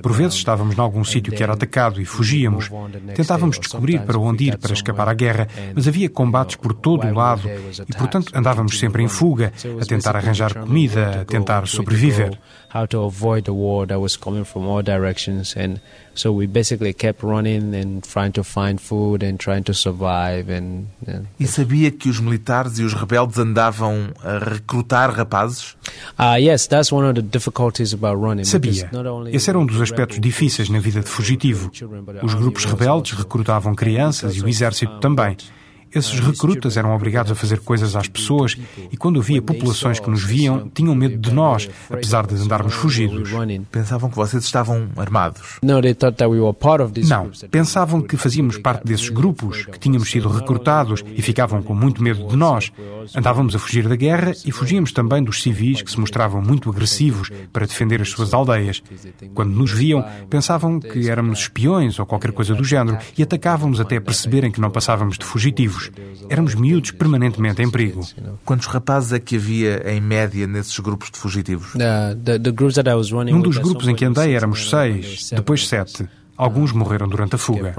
Por 0.03 0.13
vezes 0.13 0.35
estávamos 0.35 0.77
em 0.77 0.81
algum 0.81 1.03
sítio 1.05 1.33
que 1.33 1.43
era 1.43 1.55
atacado 1.55 2.01
e 2.01 2.05
fugíamos. 2.05 2.71
Tentávamos 3.15 3.59
descobrir 3.59 4.01
para 4.01 4.19
onde 4.19 4.45
ir 4.45 4.59
para 4.59 4.75
escapar 4.75 5.09
à 5.09 5.15
guerra, 5.15 5.49
mas 5.75 5.89
havia 5.89 6.11
combates 6.11 6.57
por 6.57 6.75
todo 6.75 7.07
o 7.07 7.15
lado 7.15 7.49
e, 7.89 7.97
portanto, 7.97 8.33
andávamos 8.35 8.79
sempre 8.79 9.03
em 9.03 9.09
fuga, 9.09 9.53
a 9.81 9.85
tentar 9.87 10.17
arranjar 10.17 10.55
comida, 10.55 11.23
a 11.23 11.25
tentar 11.25 11.67
sobreviver. 11.67 12.39
How 12.73 12.87
to 12.87 13.03
avoid 13.03 13.47
the 13.47 13.51
war 13.51 13.85
that 13.89 13.99
was 13.99 14.17
coming 14.17 14.45
from 14.45 14.69
all 14.69 14.81
directions, 14.81 15.57
and 15.57 15.81
so 16.15 16.31
we 16.31 16.47
basically 16.47 16.95
kept 16.95 17.21
running 17.21 17.75
and 17.75 18.01
trying 18.03 18.31
to 18.31 18.45
find 18.45 18.79
food 18.81 19.25
and 19.25 19.39
trying 19.39 19.65
to 19.65 19.75
survive. 19.75 20.49
And, 20.49 20.87
and 21.05 21.27
e 21.41 21.49
sabia 21.49 21.91
que 21.91 22.09
os 22.09 22.21
militares 22.21 22.79
e 22.79 22.85
os 22.85 22.95
rebeldes 22.95 23.39
andavam 23.39 24.13
a 24.23 24.39
recrutar 24.39 25.11
rapazes? 25.11 25.77
Yes, 26.39 26.67
that's 26.67 26.93
one 26.93 27.07
of 27.09 27.15
the 27.15 27.23
difficulties 27.23 27.93
about 27.93 28.21
running. 28.21 28.45
Sabia. 28.45 28.91
Esse 29.33 29.51
era 29.51 29.59
um 29.59 29.67
dos 29.67 29.81
aspectos 29.81 30.21
difíceis 30.21 30.69
na 30.69 30.79
vida 30.79 31.01
de 31.01 31.09
fugitivo. 31.09 31.71
Os 32.23 32.35
grupos 32.35 32.65
rebeldes 32.65 33.13
recrutavam 33.13 33.75
crianças 33.75 34.37
e 34.37 34.43
o 34.43 34.49
exército 34.49 34.99
também. 35.01 35.37
Esses 35.95 36.21
recrutas 36.21 36.77
eram 36.77 36.95
obrigados 36.95 37.33
a 37.33 37.35
fazer 37.35 37.61
coisas 37.61 37.97
às 37.97 38.09
pessoas 38.09 38.57
e 38.91 38.97
quando 38.97 39.21
havia 39.21 39.43
populações 39.43 39.99
que 39.99 40.09
nos 40.09 40.23
viam, 40.23 40.69
tinham 40.73 40.95
medo 40.95 41.19
de 41.19 41.33
nós, 41.33 41.69
apesar 41.91 42.27
de 42.27 42.35
andarmos 42.35 42.75
fugidos. 42.75 43.31
Pensavam 43.71 44.09
que 44.11 44.17
vocês 44.17 44.45
estavam 44.45 44.89
armados? 44.97 45.59
Não, 47.09 47.31
pensavam 47.51 48.01
que 48.01 48.17
fazíamos 48.17 48.59
parte 48.59 48.85
desses 48.85 49.09
grupos, 49.09 49.67
que 49.67 49.79
tínhamos 49.79 50.11
sido 50.11 50.29
recrutados 50.29 51.05
e 51.17 51.23
ficavam 51.23 51.63
com 51.63 51.75
muito 51.75 52.03
medo 52.03 52.27
de 52.27 52.37
nós. 52.37 52.71
Andávamos 53.17 53.55
a 53.55 53.59
fugir 53.59 53.89
da 53.89 53.97
guerra 53.97 54.33
e 54.45 54.53
fugíamos 54.53 54.93
também 54.93 55.23
dos 55.23 55.43
civis 55.43 55.83
que 55.83 55.91
se 55.91 55.99
mostravam 55.99 56.41
muito 56.41 56.71
agressivos 56.71 57.31
para 57.53 57.67
defender 57.67 58.01
as 58.01 58.11
suas 58.11 58.33
aldeias. 58.33 58.83
Quando 59.35 59.51
nos 59.51 59.73
viam, 59.73 60.05
pensavam 60.29 60.79
que 60.79 61.09
éramos 61.09 61.41
espiões 61.41 61.99
ou 61.99 62.07
qualquer 62.07 62.33
coisa 62.33 62.55
do 62.55 62.65
género 62.65 62.99
e 63.17 63.23
atacavam-nos 63.23 63.81
até 63.81 63.99
perceberem 63.99 64.51
que 64.51 64.61
não 64.61 64.71
passávamos 64.71 65.19
de 65.19 65.25
fugitivos. 65.25 65.80
Éramos 66.29 66.55
miúdos 66.55 66.91
permanentemente 66.91 67.63
em 67.63 67.71
perigo. 67.71 68.07
Quantos 68.45 68.67
rapazes 68.67 69.13
é 69.13 69.19
que 69.19 69.37
havia 69.37 69.83
em 69.93 70.01
média 70.01 70.47
nesses 70.47 70.79
grupos 70.79 71.11
de 71.11 71.19
fugitivos? 71.19 71.73
Num 73.33 73.41
dos 73.41 73.59
grupos 73.59 73.89
em 73.89 73.95
que 73.95 74.05
andei 74.05 74.35
éramos 74.35 74.69
seis, 74.71 75.31
depois 75.33 75.67
sete. 75.67 76.09
Alguns 76.41 76.73
morreram 76.73 77.07
durante 77.07 77.35
a 77.35 77.39
fuga. 77.39 77.75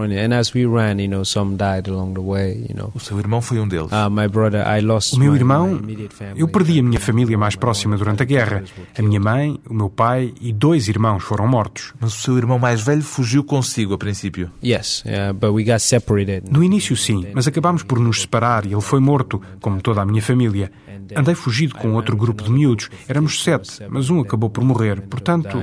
O 2.94 3.00
seu 3.00 3.18
irmão 3.18 3.41
foi 3.41 3.60
um 3.60 3.68
deles. 3.68 3.91
Ah, 3.91 4.08
o 4.08 5.20
meu 5.20 5.36
irmão, 5.36 5.82
eu 6.36 6.48
perdi 6.48 6.80
a 6.80 6.84
minha 6.84 7.00
família 7.00 7.36
mais 7.39 7.56
próxima 7.56 7.98
durante 7.98 8.22
a 8.22 8.25
guerra. 8.25 8.63
A 8.96 9.01
minha 9.01 9.20
mãe, 9.20 9.60
o 9.68 9.74
meu 9.74 9.89
pai 9.89 10.32
e 10.39 10.53
dois 10.53 10.88
irmãos 10.88 11.24
foram 11.24 11.48
mortos. 11.48 11.91
Mas 12.00 12.13
o 12.13 12.22
seu 12.22 12.38
irmão 12.38 12.60
mais 12.60 12.82
velho 12.82 13.01
fugiu 13.01 13.44
consigo 13.44 13.96
a 13.96 13.98
princípio? 13.98 14.51
No 16.51 16.63
início 16.63 16.96
sim, 16.96 17.25
mas 17.34 17.48
acabámos 17.48 17.82
por 17.82 17.98
nos 17.98 18.22
separar 18.22 18.68
e 18.68 18.74
ele 18.74 18.82
foi 18.82 19.00
morto, 19.00 19.41
como 19.60 19.82
toda 19.82 20.03
a 20.03 20.06
minha 20.06 20.22
família. 20.22 20.72
Andei 21.15 21.34
fugido 21.34 21.74
com 21.75 21.94
outro 21.94 22.15
grupo 22.15 22.44
de 22.44 22.51
miúdos. 22.51 22.89
Éramos 23.08 23.44
sete, 23.44 23.84
mas 23.89 24.12
um 24.12 24.22
acabou 24.22 24.51
por 24.51 24.63
morrer. 24.63 25.01
Portanto, 25.01 25.58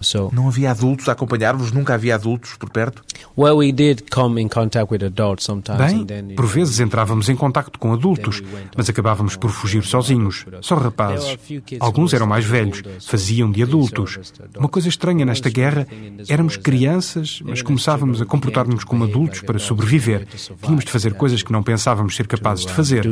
So, 0.00 0.30
não 0.32 0.48
havia 0.48 0.70
adultos 0.70 1.08
a 1.08 1.12
acompanhar-vos? 1.12 1.72
Nunca 1.72 1.94
havia 1.94 2.14
adultos 2.14 2.54
por 2.54 2.70
perto? 2.70 3.02
Well, 3.36 3.58
we 3.58 3.70
did 3.72 4.02
come 4.10 4.40
in 4.40 4.48
contact 4.48 4.92
with 4.92 5.04
adults 5.04 5.44
sometimes. 5.44 5.78
Bem, 5.78 6.34
por 6.34 6.46
vezes 6.46 6.80
entrávamos 6.80 7.28
em 7.28 7.36
contacto 7.36 7.78
com 7.78 7.92
adultos, 7.92 8.42
mas 8.76 8.88
acabávamos 8.88 9.36
por 9.36 9.50
fugir 9.50 9.84
sozinhos, 9.84 10.46
só 10.62 10.76
rapazes. 10.76 11.38
Alguns 11.78 12.14
eram 12.14 12.26
mais 12.26 12.44
velhos, 12.44 12.82
faziam 13.00 13.50
de 13.50 13.62
adultos. 13.62 14.18
Uma 14.56 14.68
coisa 14.68 14.88
estranha 14.88 15.24
nesta 15.24 15.50
guerra, 15.50 15.86
éramos 16.28 16.56
crianças, 16.56 17.40
mas 17.44 17.62
começávamos 17.62 18.22
a 18.22 18.26
comportar-nos 18.26 18.84
como 18.84 19.04
adultos 19.04 19.40
para 19.42 19.58
sobreviver. 19.58 20.26
Tínhamos 20.62 20.84
de 20.84 20.90
fazer 20.90 21.14
coisas 21.14 21.42
que 21.42 21.52
não 21.52 21.62
pensávamos 21.62 22.16
ser 22.16 22.26
capazes 22.26 22.64
de 22.64 22.72
fazer. 22.72 23.06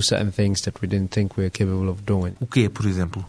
O 2.41 2.47
quê, 2.47 2.69
por 2.69 2.87
exemplo? 2.87 3.25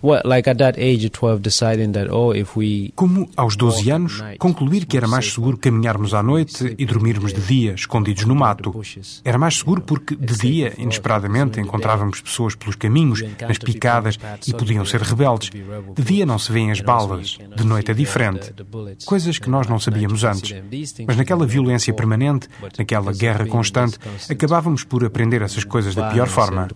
Como 2.96 3.30
aos 3.50 3.56
12 3.56 3.90
anos, 3.90 4.24
concluir 4.38 4.86
que 4.86 4.96
era 4.96 5.08
mais 5.08 5.34
seguro 5.34 5.58
caminharmos 5.58 6.14
à 6.14 6.22
noite 6.22 6.76
e 6.78 6.86
dormirmos 6.86 7.34
de 7.34 7.42
dia, 7.42 7.74
escondidos 7.74 8.26
no 8.26 8.36
mato. 8.36 8.80
Era 9.24 9.40
mais 9.40 9.58
seguro 9.58 9.82
porque, 9.82 10.16
de 10.16 10.38
dia, 10.38 10.74
inesperadamente, 10.78 11.60
encontrávamos 11.60 12.22
pessoas 12.22 12.54
pelos 12.54 12.76
caminhos, 12.76 13.24
nas 13.42 13.58
picadas, 13.58 14.20
e 14.48 14.54
podiam 14.54 14.86
ser 14.86 15.02
rebeldes. 15.02 15.50
De 15.50 16.04
dia 16.04 16.26
não 16.26 16.38
se 16.38 16.52
vêem 16.52 16.72
as 16.72 16.80
balas, 16.80 17.40
de 17.56 17.66
noite 17.66 17.90
é 17.90 17.94
diferente. 17.94 18.54
Coisas 19.06 19.40
que 19.40 19.50
nós 19.50 19.68
não 19.68 19.80
sabíamos 19.80 20.24
antes. 20.24 20.56
Mas 21.08 21.18
naquela 21.18 21.46
violência 21.46 21.94
permanente, 21.94 22.48
naquela 22.78 23.12
guerra 23.12 23.48
constante, 23.48 23.98
acabávamos 24.30 24.84
por 24.84 25.04
aprender 25.04 25.42
essas 25.42 25.64
coisas 25.64 25.96
da 25.96 26.12
pior 26.12 26.28
forma 26.28 26.68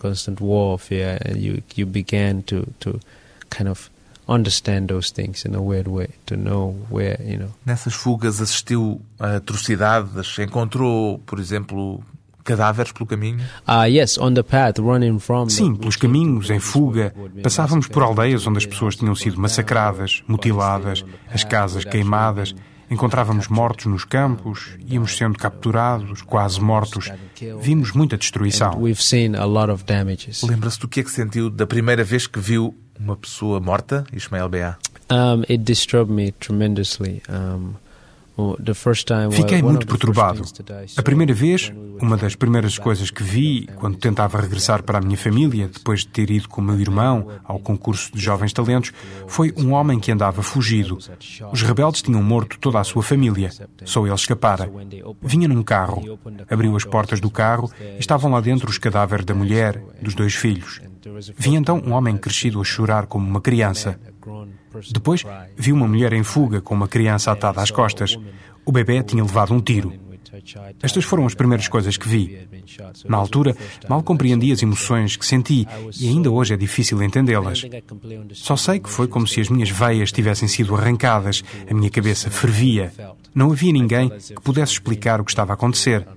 understand 4.27 4.87
those 4.87 5.11
things 5.11 5.45
in 5.45 5.55
a 5.55 5.61
weird 5.61 5.87
way, 5.87 6.09
to 6.25 6.35
know 6.35 6.75
where, 6.89 7.17
you 7.23 7.37
know. 7.37 7.51
Nessas 7.65 7.93
fugas 7.93 8.41
assistiu 8.41 9.01
a 9.19 9.37
atrocidades? 9.37 10.37
Encontrou, 10.39 11.19
por 11.25 11.39
exemplo, 11.39 12.03
cadáveres 12.43 12.91
pelo 12.91 13.05
caminho? 13.05 13.43
Ah, 13.65 13.85
yes, 13.85 14.17
on 14.17 14.33
the 14.33 14.43
path, 14.43 14.79
running 14.79 15.19
from 15.19 15.49
Sim, 15.49 15.75
pelos 15.75 15.95
caminhos, 15.95 16.49
em 16.49 16.59
fuga. 16.59 17.13
Passávamos 17.41 17.87
por 17.87 18.03
aldeias 18.03 18.45
onde 18.45 18.57
as 18.57 18.65
pessoas 18.65 18.95
tinham 18.95 19.15
sido 19.15 19.39
massacradas, 19.39 20.23
mutiladas, 20.27 21.05
as 21.31 21.43
casas 21.43 21.83
queimadas. 21.83 22.53
Encontrávamos 22.91 23.47
mortos 23.47 23.85
nos 23.87 24.05
campos, 24.05 24.77
íamos 24.87 25.17
sendo 25.17 25.39
capturados, 25.39 26.21
quase 26.21 26.61
mortos. 26.61 27.09
Vimos 27.59 27.91
muita 27.91 28.17
destruição. 28.17 28.79
Lembra-se 30.43 30.79
do 30.79 30.87
que 30.87 30.99
é 30.99 31.03
que 31.03 31.09
sentiu 31.09 31.49
da 31.49 31.65
primeira 31.65 32.03
vez 32.03 32.27
que 32.27 32.39
viu 32.39 32.75
uma 33.00 33.15
pessoa 33.15 33.59
morta, 33.59 34.05
Ismael 34.13 34.50
Bea? 34.50 34.77
Um, 35.12 35.41
it 35.41 35.59
disturbed 35.59 36.12
me 36.12 36.31
tremendously. 36.31 37.21
Um, 37.29 37.75
Fiquei 39.31 39.62
muito 39.62 39.85
perturbado. 39.85 40.41
A 40.97 41.03
primeira 41.03 41.33
vez, 41.35 41.71
uma 42.01 42.17
das 42.17 42.33
primeiras 42.33 42.79
coisas 42.79 43.12
que 43.12 43.21
vi 43.21 43.69
quando 43.75 43.97
tentava 43.97 44.41
regressar 44.41 44.81
para 44.81 44.97
a 44.97 45.01
minha 45.01 45.17
família, 45.17 45.69
depois 45.71 46.00
de 46.00 46.07
ter 46.07 46.31
ido 46.31 46.50
com 46.50 46.59
o 46.59 46.63
meu 46.63 46.79
irmão 46.79 47.27
ao 47.43 47.59
concurso 47.59 48.12
de 48.12 48.19
jovens 48.19 48.51
talentos, 48.51 48.91
foi 49.27 49.53
um 49.55 49.73
homem 49.73 50.00
que 50.00 50.12
andava 50.12 50.41
fugido. 50.41 50.97
Os 51.51 51.62
rebeldes 51.62 52.01
tinham 52.01 52.23
morto 52.23 52.57
toda 52.57 52.79
a 52.79 52.83
sua 52.83 53.03
família, 53.03 53.51
só 53.85 54.03
ele 54.03 54.15
escapara. 54.15 54.69
Vinha 55.21 55.47
num 55.47 55.62
carro, 55.62 56.17
abriu 56.50 56.75
as 56.75 56.85
portas 56.85 57.19
do 57.19 57.29
carro 57.29 57.71
e 57.79 58.00
estavam 58.00 58.31
lá 58.31 58.41
dentro 58.41 58.67
os 58.67 58.79
cadáveres 58.79 59.25
da 59.25 59.35
mulher, 59.35 59.79
dos 60.01 60.15
dois 60.15 60.33
filhos. 60.33 60.81
Vi 61.38 61.55
então 61.55 61.81
um 61.86 61.91
homem 61.91 62.17
crescido 62.17 62.62
a 62.62 62.63
chorar 62.63 63.07
como 63.07 63.27
uma 63.27 63.41
criança. 63.41 64.00
Depois, 64.91 65.24
vi 65.55 65.72
uma 65.72 65.88
mulher 65.88 66.13
em 66.13 66.24
fuga 66.24 66.62
com 66.62 66.74
uma 66.74 66.88
criança 66.88 67.31
atada 67.31 67.62
às 67.62 67.72
costas. 67.72 68.17
O 68.65 68.72
bebê 68.72 69.03
tinha 69.03 69.24
levado 69.24 69.53
um 69.53 69.60
tiro. 69.60 69.93
Estas 70.81 71.05
foram 71.05 71.27
as 71.27 71.36
primeiras 71.36 71.67
coisas 71.67 71.95
que 71.95 72.07
vi. 72.07 72.48
Na 73.05 73.17
altura, 73.17 73.55
mal 73.88 74.01
compreendi 74.01 74.51
as 74.51 74.63
emoções 74.63 75.15
que 75.15 75.25
senti 75.25 75.67
e 76.00 76.07
ainda 76.07 76.31
hoje 76.31 76.55
é 76.55 76.57
difícil 76.57 77.03
entendê-las. 77.03 77.63
Só 78.33 78.55
sei 78.55 78.79
que 78.79 78.89
foi 78.89 79.07
como 79.07 79.27
se 79.27 79.41
as 79.41 79.50
minhas 79.50 79.69
veias 79.69 80.12
tivessem 80.12 80.48
sido 80.48 80.75
arrancadas, 80.75 81.43
a 81.69 81.74
minha 81.74 81.89
cabeça 81.89 82.31
fervia. 82.31 82.91
Não 83.33 83.51
havia 83.51 83.72
ninguém 83.72 84.10
que 84.10 84.41
pudesse 84.41 84.74
explicar 84.74 85.22
o 85.22 85.25
que 85.25 85.31
estava 85.31 85.53
a 85.53 85.55
acontecer. 85.55 86.07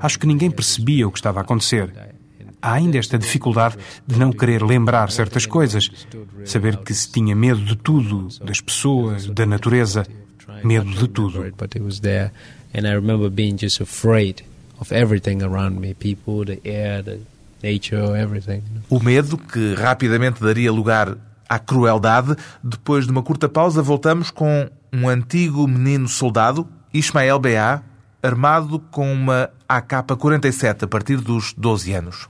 Acho 0.00 0.18
que 0.18 0.26
ninguém 0.26 0.50
percebia 0.50 1.08
o 1.08 1.12
que 1.12 1.18
estava 1.18 1.40
a 1.40 1.42
acontecer 1.42 2.12
há 2.62 2.74
ainda 2.74 2.96
esta 2.96 3.18
dificuldade 3.18 3.76
de 4.06 4.18
não 4.18 4.32
querer 4.32 4.62
lembrar 4.62 5.10
certas 5.10 5.44
coisas, 5.44 5.90
saber 6.44 6.76
que 6.78 6.94
se 6.94 7.10
tinha 7.10 7.34
medo 7.34 7.60
de 7.60 7.76
tudo, 7.76 8.28
das 8.42 8.60
pessoas, 8.60 9.26
da 9.26 9.44
natureza, 9.44 10.06
medo 10.62 10.90
de 10.90 11.08
tudo. 11.08 11.44
And 12.74 12.86
I 12.86 12.94
remember 12.94 13.28
being 13.28 13.58
just 13.58 13.82
afraid 13.82 14.42
of 14.80 14.94
everything 14.94 15.42
around 15.42 15.78
me, 15.78 15.92
people, 15.92 16.46
the 16.46 16.58
air, 16.64 17.02
the 17.04 17.18
nature, 17.62 18.18
everything. 18.18 18.62
O 18.88 18.98
medo 18.98 19.36
que 19.36 19.74
rapidamente 19.74 20.40
daria 20.40 20.72
lugar 20.72 21.18
à 21.52 21.58
crueldade. 21.58 22.34
Depois 22.64 23.04
de 23.04 23.12
uma 23.12 23.22
curta 23.22 23.46
pausa, 23.46 23.82
voltamos 23.82 24.30
com 24.30 24.70
um 24.90 25.06
antigo 25.06 25.68
menino 25.68 26.08
soldado, 26.08 26.66
Ismael 26.94 27.38
B.A., 27.38 27.82
armado 28.22 28.78
com 28.78 29.12
uma 29.12 29.50
AK-47 29.68 30.84
a 30.84 30.86
partir 30.86 31.16
dos 31.16 31.52
12 31.54 31.92
anos. 31.92 32.28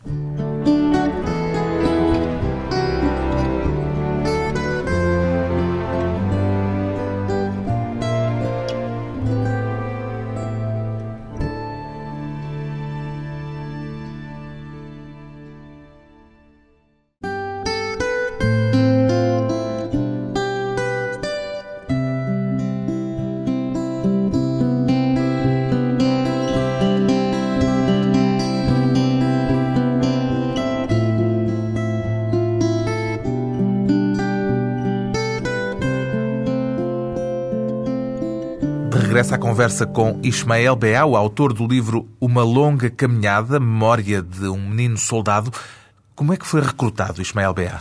À 39.33 39.39
conversa 39.39 39.87
com 39.87 40.21
Ismael 40.23 40.77
Beá, 40.77 41.07
o 41.07 41.17
autor 41.17 41.55
do 41.55 41.67
livro 41.67 42.07
Uma 42.21 42.45
Longa 42.45 42.91
Caminhada, 42.91 43.59
Memória 43.59 44.21
de 44.21 44.47
um 44.47 44.69
Menino 44.69 44.99
Soldado. 44.99 45.51
Como 46.15 46.35
é 46.35 46.37
que 46.37 46.47
foi 46.47 46.61
recrutado 46.61 47.23
Ismael 47.23 47.55
Beá? 47.55 47.79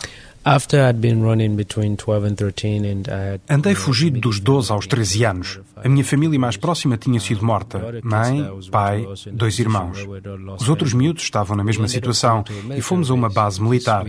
Andei 3.48 3.76
fugido 3.76 4.18
dos 4.18 4.40
12 4.40 4.72
aos 4.72 4.86
13 4.88 5.24
anos. 5.24 5.60
A 5.76 5.88
minha 5.88 6.04
família 6.04 6.38
mais 6.38 6.56
próxima 6.56 6.96
tinha 6.96 7.20
sido 7.20 7.44
morta. 7.44 7.80
Mãe, 8.02 8.44
pai, 8.70 9.06
dois 9.32 9.58
irmãos. 9.60 9.98
Os 10.60 10.68
outros 10.68 10.92
miúdos 10.94 11.22
estavam 11.22 11.56
na 11.56 11.62
mesma 11.62 11.86
situação 11.86 12.42
e 12.76 12.80
fomos 12.80 13.08
a 13.10 13.14
uma 13.14 13.28
base 13.28 13.62
militar. 13.62 14.04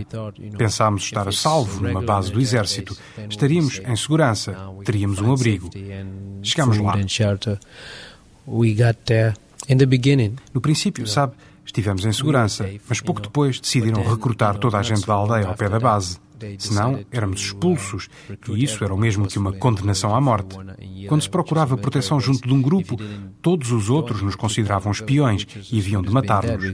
Pensámos 0.58 1.04
estar 1.04 1.28
a 1.28 1.32
salvo 1.32 1.80
numa 1.80 2.02
base 2.02 2.32
do 2.32 2.40
exército. 2.40 2.96
Estaríamos 3.30 3.80
em 3.86 3.94
segurança. 3.94 4.56
Teríamos 4.84 5.20
um 5.20 5.32
abrigo. 5.32 5.70
Chegámos 6.42 6.78
lá. 6.78 6.94
No 10.52 10.60
princípio, 10.60 11.06
sabe, 11.06 11.34
estivemos 11.64 12.04
em 12.04 12.12
segurança, 12.12 12.68
mas 12.88 13.00
pouco 13.00 13.20
depois 13.20 13.60
decidiram 13.60 14.02
recrutar 14.02 14.58
toda 14.58 14.78
a 14.78 14.82
gente 14.82 15.06
da 15.06 15.14
aldeia 15.14 15.46
ao 15.46 15.54
pé 15.54 15.68
da 15.68 15.78
base. 15.78 16.23
Senão, 16.58 17.04
éramos 17.10 17.40
expulsos, 17.40 18.08
e 18.48 18.64
isso 18.64 18.84
era 18.84 18.94
o 18.94 18.98
mesmo 18.98 19.26
que 19.26 19.38
uma 19.38 19.52
condenação 19.52 20.14
à 20.14 20.20
morte. 20.20 20.56
Quando 21.08 21.22
se 21.22 21.30
procurava 21.30 21.76
proteção 21.76 22.20
junto 22.20 22.46
de 22.46 22.54
um 22.54 22.62
grupo, 22.62 22.96
todos 23.42 23.70
os 23.70 23.90
outros 23.90 24.22
nos 24.22 24.34
consideravam 24.34 24.92
espiões 24.92 25.46
e 25.70 25.78
haviam 25.78 26.02
de 26.02 26.10
matar-nos. 26.10 26.64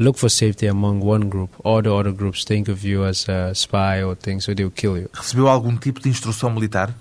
Look 0.00 0.18
for 0.18 0.30
safety 0.30 0.66
among 0.66 1.04
one 1.04 1.28
group. 1.28 1.50
All 1.62 1.82
the 1.82 1.90
other 1.90 2.10
groups 2.10 2.42
think 2.42 2.70
of 2.70 2.88
you 2.88 3.04
as 3.04 3.28
a 3.28 3.52
spy 3.54 4.02
or 4.02 4.16
things, 4.16 4.44
so 4.44 4.54
they'll 4.54 4.70
kill 4.70 4.96
you. 4.96 5.10
Recebeu 5.12 5.46
algum 5.46 5.76
tipo 5.76 6.00
de 6.00 6.08
instrução 6.08 6.48
militar? 6.48 6.94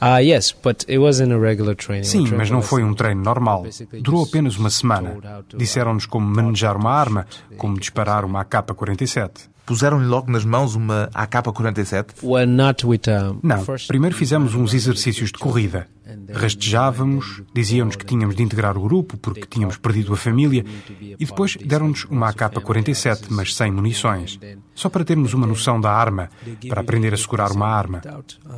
Uh, 0.00 0.20
yes, 0.20 0.52
but 0.52 0.84
it 0.88 0.98
wasn't 0.98 1.32
a 1.32 1.38
regular 1.38 1.76
training. 1.76 2.04
Sim, 2.04 2.28
mas 2.36 2.50
não 2.50 2.60
foi 2.60 2.82
um 2.82 2.94
treino 2.94 3.22
normal. 3.22 3.64
Durou 4.00 4.24
apenas 4.24 4.56
uma 4.56 4.70
semana. 4.70 5.16
Disseram-nos 5.56 6.06
como 6.06 6.26
manejar 6.26 6.76
uma 6.76 6.92
arma, 6.92 7.26
como 7.56 7.78
disparar 7.78 8.24
uma 8.24 8.40
AK-47. 8.40 9.48
Puseram-lhe 9.68 10.06
logo 10.06 10.32
nas 10.32 10.46
mãos 10.46 10.74
uma 10.74 11.10
AK-47? 11.12 12.22
Well, 12.22 12.46
not 12.46 12.86
with, 12.86 13.02
uh, 13.06 13.38
não, 13.42 13.62
primeiro 13.86 14.16
fizemos 14.16 14.54
uns 14.54 14.72
exercícios 14.72 15.30
de 15.30 15.38
corrida. 15.38 15.86
Rastejávamos, 16.32 17.42
diziam-nos 17.54 17.94
que 17.94 18.06
tínhamos 18.06 18.34
de 18.34 18.42
integrar 18.42 18.78
o 18.78 18.80
grupo 18.80 19.18
porque 19.18 19.42
tínhamos 19.42 19.76
perdido 19.76 20.14
a 20.14 20.16
família 20.16 20.64
e 20.98 21.22
depois 21.22 21.54
deram-nos 21.62 22.06
uma 22.06 22.30
AK-47, 22.30 23.26
mas 23.28 23.54
sem 23.54 23.70
munições. 23.70 24.40
Só 24.74 24.88
para 24.88 25.04
termos 25.04 25.34
uma 25.34 25.46
noção 25.46 25.78
da 25.78 25.92
arma, 25.92 26.30
para 26.66 26.80
aprender 26.80 27.12
a 27.12 27.16
segurar 27.18 27.52
uma 27.52 27.68
arma. 27.68 28.00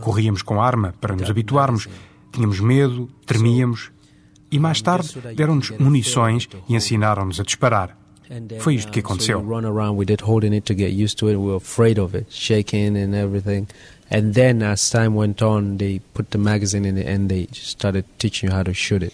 Corríamos 0.03 0.43
com 0.43 0.63
a 0.63 0.65
arma 0.65 0.95
para 1.01 1.17
nos 1.17 1.29
habituarmos, 1.29 1.89
tínhamos 2.31 2.61
medo, 2.61 3.11
tremíamos 3.27 3.91
e 4.49 4.61
mais 4.61 4.81
tarde 4.81 5.13
deram-nos 5.35 5.71
munições 5.71 6.49
e 6.69 6.77
ensinaram-nos 6.77 7.41
a 7.41 7.43
disparar. 7.43 8.00
Foi 8.61 8.75
isto 8.77 8.93
que 8.93 9.01
aconteceu. 9.01 9.43
And 14.11 14.33
then, 14.33 14.63
as 14.65 14.91
time 14.91 15.15
went 15.15 15.41
on, 15.41 15.77
they 15.77 16.01
put 16.13 16.31
the 16.31 16.39
magazine 16.39 16.85
in 16.85 16.99
it 16.99 17.07
and 17.07 17.29
they 17.29 17.49
started 17.53 18.05
teaching 18.19 18.51
you 18.51 18.57
how 18.57 18.65
to 18.65 18.75
shoot 18.75 19.05
it. 19.05 19.13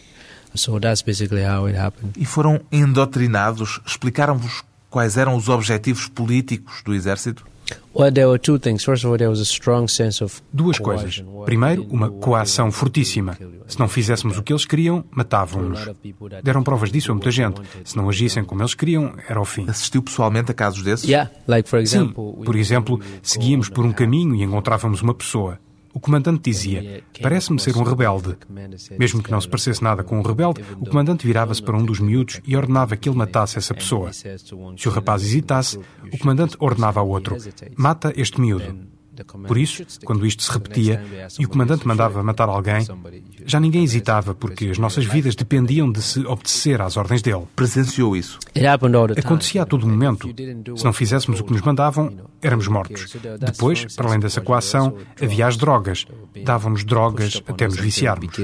So 0.54 0.78
that's 0.80 1.02
basically 1.02 1.42
how 1.42 1.68
it 1.68 1.76
happened. 1.76 2.14
E 2.16 2.25
foram 2.25 2.61
endotrinados? 2.73 3.78
Explicaram-vos 3.87 4.64
quais 4.90 5.18
eram 5.18 5.37
os 5.37 5.50
objetivos 5.50 6.08
políticos 6.08 6.82
do 6.82 6.94
exército? 6.94 7.46
Duas 10.52 10.78
coisas. 10.78 11.25
Primeiro, 11.44 11.87
uma 11.88 12.11
coação 12.11 12.70
fortíssima. 12.70 13.38
Se 13.66 13.78
não 13.78 13.88
fizéssemos 13.88 14.37
o 14.38 14.42
que 14.42 14.52
eles 14.52 14.64
queriam, 14.66 15.02
matavam-nos. 15.11 15.80
Deram 16.42 16.62
provas 16.62 16.90
disso 16.92 17.11
a 17.11 17.14
muita 17.14 17.30
gente. 17.30 17.61
Se 17.85 17.96
não 17.96 18.08
agissem 18.08 18.44
como 18.44 18.61
eles 18.61 18.75
queriam, 18.75 19.14
era 19.28 19.40
o 19.40 19.44
fim. 19.44 19.64
Assistiu 19.68 20.02
pessoalmente 20.02 20.50
a 20.50 20.54
casos 20.54 20.82
desses? 20.82 21.08
Sim. 21.87 22.44
Por 22.44 22.54
exemplo, 22.56 23.00
seguíamos 23.23 23.68
por 23.68 23.85
um 23.85 23.92
caminho 23.92 24.35
e 24.35 24.42
encontrávamos 24.42 25.00
uma 25.00 25.14
pessoa. 25.14 25.58
O 25.96 26.00
comandante 26.00 26.42
dizia: 26.42 27.02
Parece-me 27.22 27.58
ser 27.58 27.74
um 27.74 27.82
rebelde. 27.82 28.36
Mesmo 28.98 29.22
que 29.22 29.30
não 29.30 29.40
se 29.40 29.48
parecesse 29.48 29.82
nada 29.82 30.04
com 30.04 30.18
um 30.18 30.22
rebelde, 30.22 30.62
o 30.78 30.85
comandante 30.85 31.26
virava-se 31.26 31.62
para 31.62 31.74
um 31.74 31.82
dos 31.82 32.00
miúdos 32.00 32.38
e 32.46 32.54
ordenava 32.54 32.98
que 32.98 33.09
ele 33.09 33.16
matasse 33.16 33.56
essa 33.56 33.72
pessoa. 33.72 34.12
Se 34.12 34.88
o 34.88 34.90
rapaz 34.90 35.22
hesitasse, 35.22 35.78
o 36.12 36.18
comandante 36.18 36.54
ordenava 36.61 37.00
ao 37.00 37.09
outro: 37.09 37.38
Mata 37.74 38.12
este 38.14 38.38
miúdo. 38.38 38.76
Por 39.24 39.57
isso, 39.59 39.85
quando 40.05 40.26
isto 40.26 40.42
se 40.42 40.50
repetia 40.52 41.02
e 41.38 41.44
o 41.44 41.48
comandante 41.48 41.87
mandava 41.87 42.22
matar 42.22 42.48
alguém, 42.48 42.87
já 43.44 43.61
ninguém 43.61 43.85
hesitava 43.85 44.35
porque 44.35 44.66
as 44.66 44.79
nossas 44.79 45.05
vidas 45.05 45.35
dependiam 45.35 45.90
de 45.90 46.02
se 46.02 46.20
obedecer 46.26 46.81
às 46.81 46.96
ordens 46.96 47.22
dele. 47.22 47.46
Presenciou 47.55 48.16
isso? 48.16 48.38
Acontecia 49.18 49.62
a 49.62 49.66
todo 49.66 49.87
momento. 49.87 50.29
Se 50.76 50.85
não 50.85 50.92
fizéssemos 50.92 51.40
o 51.40 51.44
que 51.44 51.52
nos 51.52 51.62
mandavam, 51.62 52.12
éramos 52.42 52.68
mortos. 52.68 53.16
Depois, 53.38 53.94
para 53.94 54.09
além 54.09 54.20
dessa 54.20 54.40
coação, 54.40 54.96
havia 55.20 55.46
as 55.46 55.57
drogas. 55.57 56.07
Davam-nos 56.44 56.85
drogas 56.85 57.42
até 57.46 57.66
nos 57.66 57.79
viciarmos. 57.79 58.37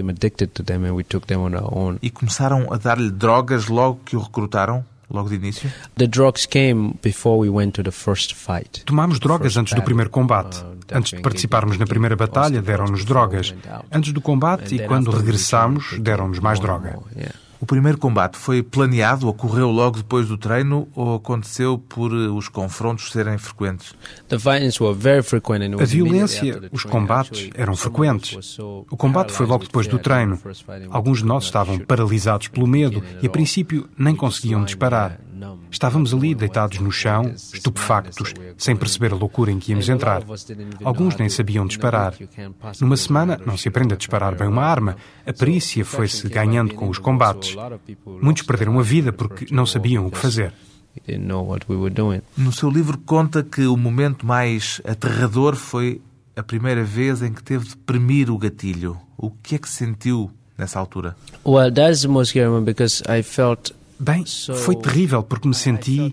E 2.01 2.11
começaram 2.11 2.73
a 2.73 2.77
dar-lhe 2.77 3.11
drogas 3.11 3.69
logo 3.69 4.01
que 4.05 4.17
o 4.17 4.21
recrutaram? 4.21 4.85
Logo 5.13 5.29
de 5.29 5.37
início? 5.37 5.71
The 5.97 6.07
drugs 6.07 6.47
came 6.47 6.95
before 7.03 7.39
we 7.39 7.49
went 7.49 7.73
to 7.73 7.83
the 7.83 7.91
first 7.91 8.35
fight. 8.35 8.85
Tomámos 8.85 9.21
drogas 9.21 9.57
antes 9.57 9.75
do 9.75 9.83
primeiro 9.83 10.11
combate. 10.11 10.59
Uh, 10.59 10.97
antes 10.97 11.13
de 11.13 11.21
participarmos 11.21 11.79
na 11.79 11.87
primeira 11.87 12.17
batalha, 12.17 12.61
deram-nos 12.61 13.05
drogas. 13.05 13.55
Antes 13.91 14.13
do 14.13 14.21
combate 14.21 14.75
e 14.75 14.87
quando 14.87 15.11
regressámos, 15.11 15.99
deram-nos 15.99 16.39
mais 16.39 16.59
droga. 16.59 16.99
O 17.63 17.67
primeiro 17.67 17.97
combate 17.97 18.37
foi 18.37 18.61
planeado, 18.61 19.29
ocorreu 19.29 19.71
logo 19.71 19.99
depois 19.99 20.27
do 20.27 20.37
treino 20.37 20.89
ou 20.97 21.15
aconteceu 21.15 21.79
por 21.79 22.11
eh, 22.11 22.27
os 22.29 22.49
confrontos 22.49 23.13
serem 23.13 23.39
frequentes? 23.39 23.95
A 25.81 25.85
violência, 25.85 26.61
os 26.73 26.83
combates 26.83 27.51
eram 27.55 27.77
frequentes. 27.77 28.59
O 28.59 28.97
combate 28.97 29.31
foi 29.31 29.47
logo 29.47 29.63
depois 29.63 29.87
do 29.87 30.01
treino. 30.01 30.41
Alguns 30.91 31.19
de 31.19 31.25
nós 31.25 31.45
estavam 31.45 31.79
paralisados 31.79 32.49
pelo 32.49 32.67
medo 32.67 33.01
e, 33.23 33.29
a 33.29 33.31
princípio, 33.31 33.89
nem 33.97 34.17
conseguiam 34.17 34.65
disparar. 34.65 35.21
Estávamos 35.71 36.13
ali, 36.13 36.35
deitados 36.35 36.79
no 36.79 36.93
chão, 36.93 37.33
estupefactos, 37.53 38.35
sem 38.57 38.77
perceber 38.77 39.13
a 39.13 39.17
loucura 39.17 39.51
em 39.51 39.59
que 39.59 39.71
íamos 39.71 39.89
entrar. 39.89 40.23
Alguns 40.85 41.17
nem 41.17 41.29
sabiam 41.29 41.67
disparar. 41.67 42.15
Numa 42.81 42.97
semana, 42.97 43.41
não 43.45 43.57
se 43.57 43.69
aprende 43.69 43.95
a 43.95 43.97
disparar 43.97 44.37
bem 44.37 44.49
uma 44.49 44.65
arma. 44.65 44.97
A 45.27 45.33
perícia 45.33 45.85
foi-se 45.85 46.29
ganhando 46.29 46.75
com 46.75 46.89
os 46.89 46.99
combates. 46.99 47.52
Muitos 48.21 48.43
perderam 48.43 48.79
a 48.79 48.83
vida 48.83 49.13
porque 49.13 49.47
não 49.51 49.67
sabiam 49.67 50.07
o 50.07 50.11
que 50.11 50.19
fazer. 50.19 50.53
No 52.37 52.53
seu 52.53 52.71
livro 52.71 52.99
conta 52.99 53.43
que 53.43 53.67
o 53.67 53.77
momento 53.77 54.27
mais 54.27 54.81
aterrador 54.85 55.57
foi 55.57 56.01
a 56.37 56.43
primeira 56.43 56.85
vez 56.85 57.23
em 57.23 57.33
que 57.33 57.43
teve 57.43 57.69
de 57.69 57.77
premir 57.77 58.31
o 58.31 58.39
gatilho. 58.39 58.99
O 59.17 59.31
que 59.31 59.55
é 59.55 59.59
que 59.59 59.69
sentiu 59.69 60.31
nessa 60.57 60.79
altura? 60.79 61.17
Well, 61.45 61.73
that's 61.73 62.03
the 62.03 62.09
most 62.09 62.31
scary 62.31 62.49
one 62.49 62.65
because 62.65 63.03
I 63.09 63.23
felt 63.23 63.73
Bem, 63.99 64.25
foi 64.27 64.75
terrível 64.75 65.23
porque 65.23 65.47
me 65.47 65.55
senti. 65.55 66.11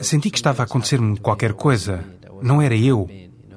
Senti 0.00 0.30
que 0.30 0.38
estava 0.38 0.62
a 0.62 0.64
acontecer-me 0.64 1.18
qualquer 1.18 1.52
coisa. 1.52 2.02
Não 2.40 2.62
era 2.62 2.74
eu. 2.74 3.06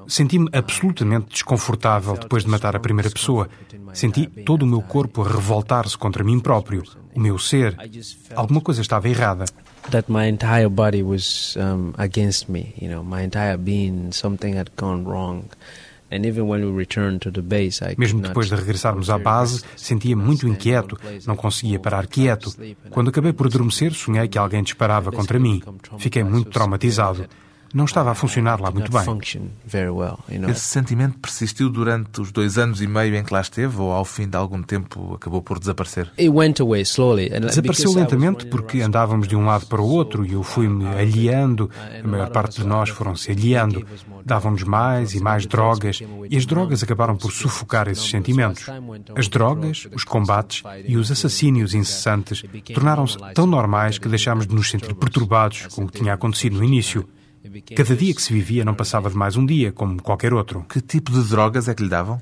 Senti-me 0.07 0.49
absolutamente 0.51 1.29
desconfortável 1.29 2.17
depois 2.17 2.43
de 2.43 2.49
matar 2.49 2.75
a 2.75 2.79
primeira 2.79 3.09
pessoa. 3.09 3.49
Senti 3.93 4.27
todo 4.27 4.63
o 4.63 4.67
meu 4.67 4.81
corpo 4.81 5.21
a 5.21 5.27
revoltar-se 5.27 5.97
contra 5.97 6.23
mim 6.23 6.39
próprio, 6.39 6.83
o 7.15 7.19
meu 7.19 7.37
ser. 7.37 7.75
Alguma 8.35 8.61
coisa 8.61 8.81
estava 8.81 9.09
errada. 9.09 9.45
That 9.89 10.11
my 10.11 10.27
entire 10.27 10.69
body 10.69 11.01
was 11.01 11.57
um, 11.57 11.93
against 11.97 12.49
me, 12.49 12.73
you 12.79 12.87
know, 12.87 13.03
my 13.03 13.23
entire 13.23 13.57
being, 13.57 14.11
something 14.11 14.57
had 14.57 14.69
gone 14.77 15.03
wrong. 15.03 15.45
Mesmo 17.97 18.21
depois 18.21 18.49
de 18.49 18.55
regressarmos 18.55 19.09
à 19.09 19.17
base, 19.17 19.63
sentia-me 19.77 20.21
muito 20.21 20.45
inquieto, 20.45 20.99
não 21.25 21.37
conseguia 21.37 21.79
parar 21.79 22.05
quieto. 22.05 22.53
Quando 22.89 23.09
acabei 23.09 23.31
por 23.31 23.47
adormecer, 23.47 23.93
sonhei 23.93 24.27
que 24.27 24.37
alguém 24.37 24.61
disparava 24.61 25.09
contra 25.09 25.39
mim. 25.39 25.63
Fiquei 25.97 26.21
muito 26.21 26.49
traumatizado 26.49 27.27
não 27.73 27.85
estava 27.85 28.11
a 28.11 28.15
funcionar 28.15 28.59
lá 28.59 28.69
muito 28.71 28.91
bem. 28.91 29.01
Esse 30.49 30.61
sentimento 30.61 31.17
persistiu 31.19 31.69
durante 31.69 32.21
os 32.21 32.31
dois 32.31 32.57
anos 32.57 32.81
e 32.81 32.87
meio 32.87 33.15
em 33.15 33.23
que 33.23 33.33
lá 33.33 33.41
esteve 33.41 33.79
ou 33.79 33.91
ao 33.91 34.05
fim 34.05 34.27
de 34.27 34.35
algum 34.37 34.61
tempo 34.61 35.13
acabou 35.15 35.41
por 35.41 35.59
desaparecer? 35.59 36.11
Desapareceu 37.47 37.91
lentamente 37.93 38.45
porque 38.47 38.81
andávamos 38.81 39.27
de 39.27 39.35
um 39.35 39.45
lado 39.45 39.65
para 39.67 39.81
o 39.81 39.87
outro 39.87 40.25
e 40.25 40.33
eu 40.33 40.43
fui-me 40.43 40.85
alheando. 40.87 41.69
A 42.03 42.07
maior 42.07 42.29
parte 42.29 42.61
de 42.61 42.67
nós 42.67 42.89
foram-se 42.89 43.31
alheando. 43.31 43.85
Davam-nos 44.25 44.63
mais 44.63 45.13
e 45.13 45.19
mais 45.21 45.45
drogas 45.45 46.01
e 46.29 46.37
as 46.37 46.45
drogas 46.45 46.83
acabaram 46.83 47.15
por 47.15 47.31
sufocar 47.31 47.87
esses 47.87 48.09
sentimentos. 48.09 48.65
As 49.15 49.27
drogas, 49.27 49.87
os 49.93 50.03
combates 50.03 50.63
e 50.85 50.97
os 50.97 51.11
assassínios 51.11 51.73
incessantes 51.73 52.43
tornaram-se 52.73 53.17
tão 53.33 53.45
normais 53.45 53.97
que 53.97 54.07
deixámos 54.07 54.45
de 54.45 54.53
nos 54.53 54.69
sentir 54.69 54.93
perturbados 54.93 55.67
com 55.67 55.83
o 55.83 55.87
que 55.87 55.99
tinha 55.99 56.13
acontecido 56.13 56.57
no 56.57 56.63
início. 56.63 57.07
Cada 57.75 57.95
dia 57.95 58.13
que 58.13 58.21
se 58.21 58.31
vivia 58.31 58.63
não 58.63 58.73
passava 58.73 59.09
de 59.09 59.15
mais 59.15 59.35
um 59.35 59.45
dia, 59.45 59.71
como 59.71 60.01
qualquer 60.01 60.33
outro. 60.33 60.65
Que 60.69 60.79
tipo 60.79 61.11
de 61.11 61.27
drogas 61.27 61.67
é 61.67 61.73
que 61.73 61.83
lhe 61.83 61.89
davam? 61.89 62.21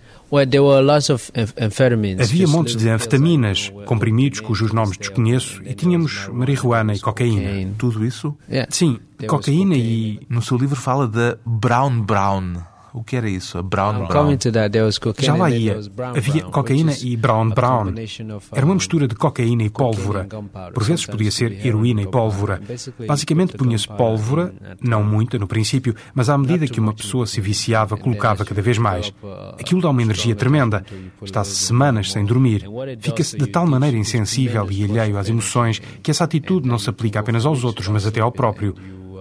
Havia 2.24 2.48
montes 2.48 2.76
de 2.76 2.90
anfetaminas, 2.90 3.72
comprimidos 3.86 4.40
cujos 4.40 4.72
nomes 4.72 4.98
desconheço, 4.98 5.62
e 5.66 5.74
tínhamos 5.74 6.28
marihuana 6.32 6.94
e 6.94 7.00
cocaína. 7.00 7.74
Tudo 7.78 8.06
isso? 8.06 8.36
Sim, 8.70 9.00
cocaína 9.28 9.76
e. 9.76 10.20
No 10.30 10.42
seu 10.42 10.58
livro 10.58 10.76
fala 10.76 11.08
da 11.08 11.38
Brown 11.46 12.02
Brown. 12.02 12.54
O 13.00 13.04
que 13.06 13.16
era 13.16 13.30
isso? 13.30 13.58
A 13.58 13.64
Brown 13.64 14.08
Brown? 14.08 14.38
Já 15.20 15.34
lá 15.34 15.50
ia. 15.50 15.80
Havia 16.18 16.44
cocaína 16.44 16.92
e 17.02 17.16
Brown 17.16 17.50
Brown. 17.50 17.94
Era 18.52 18.66
uma 18.66 18.76
mistura 18.76 19.08
de 19.08 19.16
cocaína 19.16 19.64
e 19.64 19.70
pólvora. 19.70 20.28
Por 20.74 20.84
vezes 20.84 21.06
podia 21.06 21.32
ser 21.32 21.66
heroína 21.66 22.02
e 22.02 22.08
pólvora. 22.08 22.62
Basicamente 23.08 23.56
punha-se 23.56 23.88
pólvora, 23.88 24.54
não 24.82 25.02
muita 25.02 25.40
no 25.40 25.48
princípio, 25.48 25.96
mas 26.14 26.30
à 26.30 26.38
medida 26.38 26.68
que 26.68 26.82
uma 26.82 26.94
pessoa 26.94 27.26
se 27.26 27.40
viciava, 27.40 27.96
colocava 27.96 28.44
cada 28.44 28.62
vez 28.62 28.78
mais. 28.78 29.14
Aquilo 29.58 29.82
dá 29.82 29.90
uma 29.90 30.02
energia 30.02 30.36
tremenda. 30.36 30.84
Está-se 31.22 31.56
semanas 31.56 32.12
sem 32.12 32.26
dormir. 32.26 32.66
Fica-se 33.00 33.38
de 33.38 33.48
tal 33.48 33.66
maneira 33.66 33.96
insensível 33.96 34.68
e 34.70 34.84
alheio 34.84 35.18
às 35.18 35.30
emoções 35.30 35.82
que 36.04 36.12
essa 36.12 36.26
atitude 36.26 36.68
não 36.68 36.78
se 36.78 36.90
aplica 36.90 37.22
apenas 37.22 37.46
aos 37.46 37.64
outros, 37.64 37.88
mas 37.88 38.06
até 38.06 38.20
ao 38.20 38.32
próprio. 38.32 38.76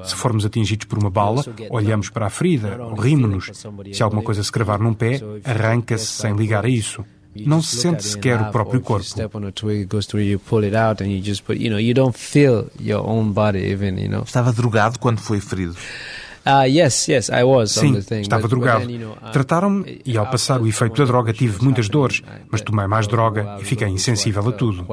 Se 0.04 0.14
formos 0.14 0.44
atingidos 0.44 0.86
por 0.86 0.98
uma 0.98 1.10
bala, 1.10 1.44
olhamos 1.70 2.10
para 2.10 2.26
a 2.26 2.30
ferida, 2.30 2.78
rimos-nos. 2.98 3.50
Se 3.92 4.02
alguma 4.02 4.22
coisa 4.22 4.42
se 4.42 4.52
cravar 4.52 4.78
num 4.78 4.94
pé, 4.94 5.20
arranca-se 5.44 6.06
sem 6.06 6.34
ligar 6.34 6.64
a 6.64 6.68
isso. 6.68 7.04
Não 7.34 7.62
se 7.62 7.76
sente 7.76 8.02
sequer 8.04 8.40
o 8.40 8.50
próprio 8.50 8.80
corpo. 8.80 9.06
Estava 14.24 14.52
drogado 14.52 14.98
quando 14.98 15.20
foi 15.20 15.40
ferido? 15.40 15.76
Uh, 16.46 16.64
yes, 16.64 17.06
yes, 17.08 17.28
I 17.28 17.44
was 17.44 17.72
Sim, 17.72 17.98
estava 17.98 18.48
drogado. 18.48 18.86
Trataram-me 19.32 20.00
e, 20.04 20.16
ao 20.16 20.26
passar 20.26 20.60
o 20.62 20.66
efeito 20.66 20.96
da 20.96 21.04
droga, 21.04 21.30
tive 21.32 21.62
muitas 21.62 21.90
dores, 21.90 22.22
mas 22.50 22.62
tomei 22.62 22.86
mais 22.86 23.06
droga 23.06 23.58
e 23.60 23.64
fiquei 23.64 23.88
insensível 23.88 24.48
a 24.48 24.52
tudo. 24.52 24.86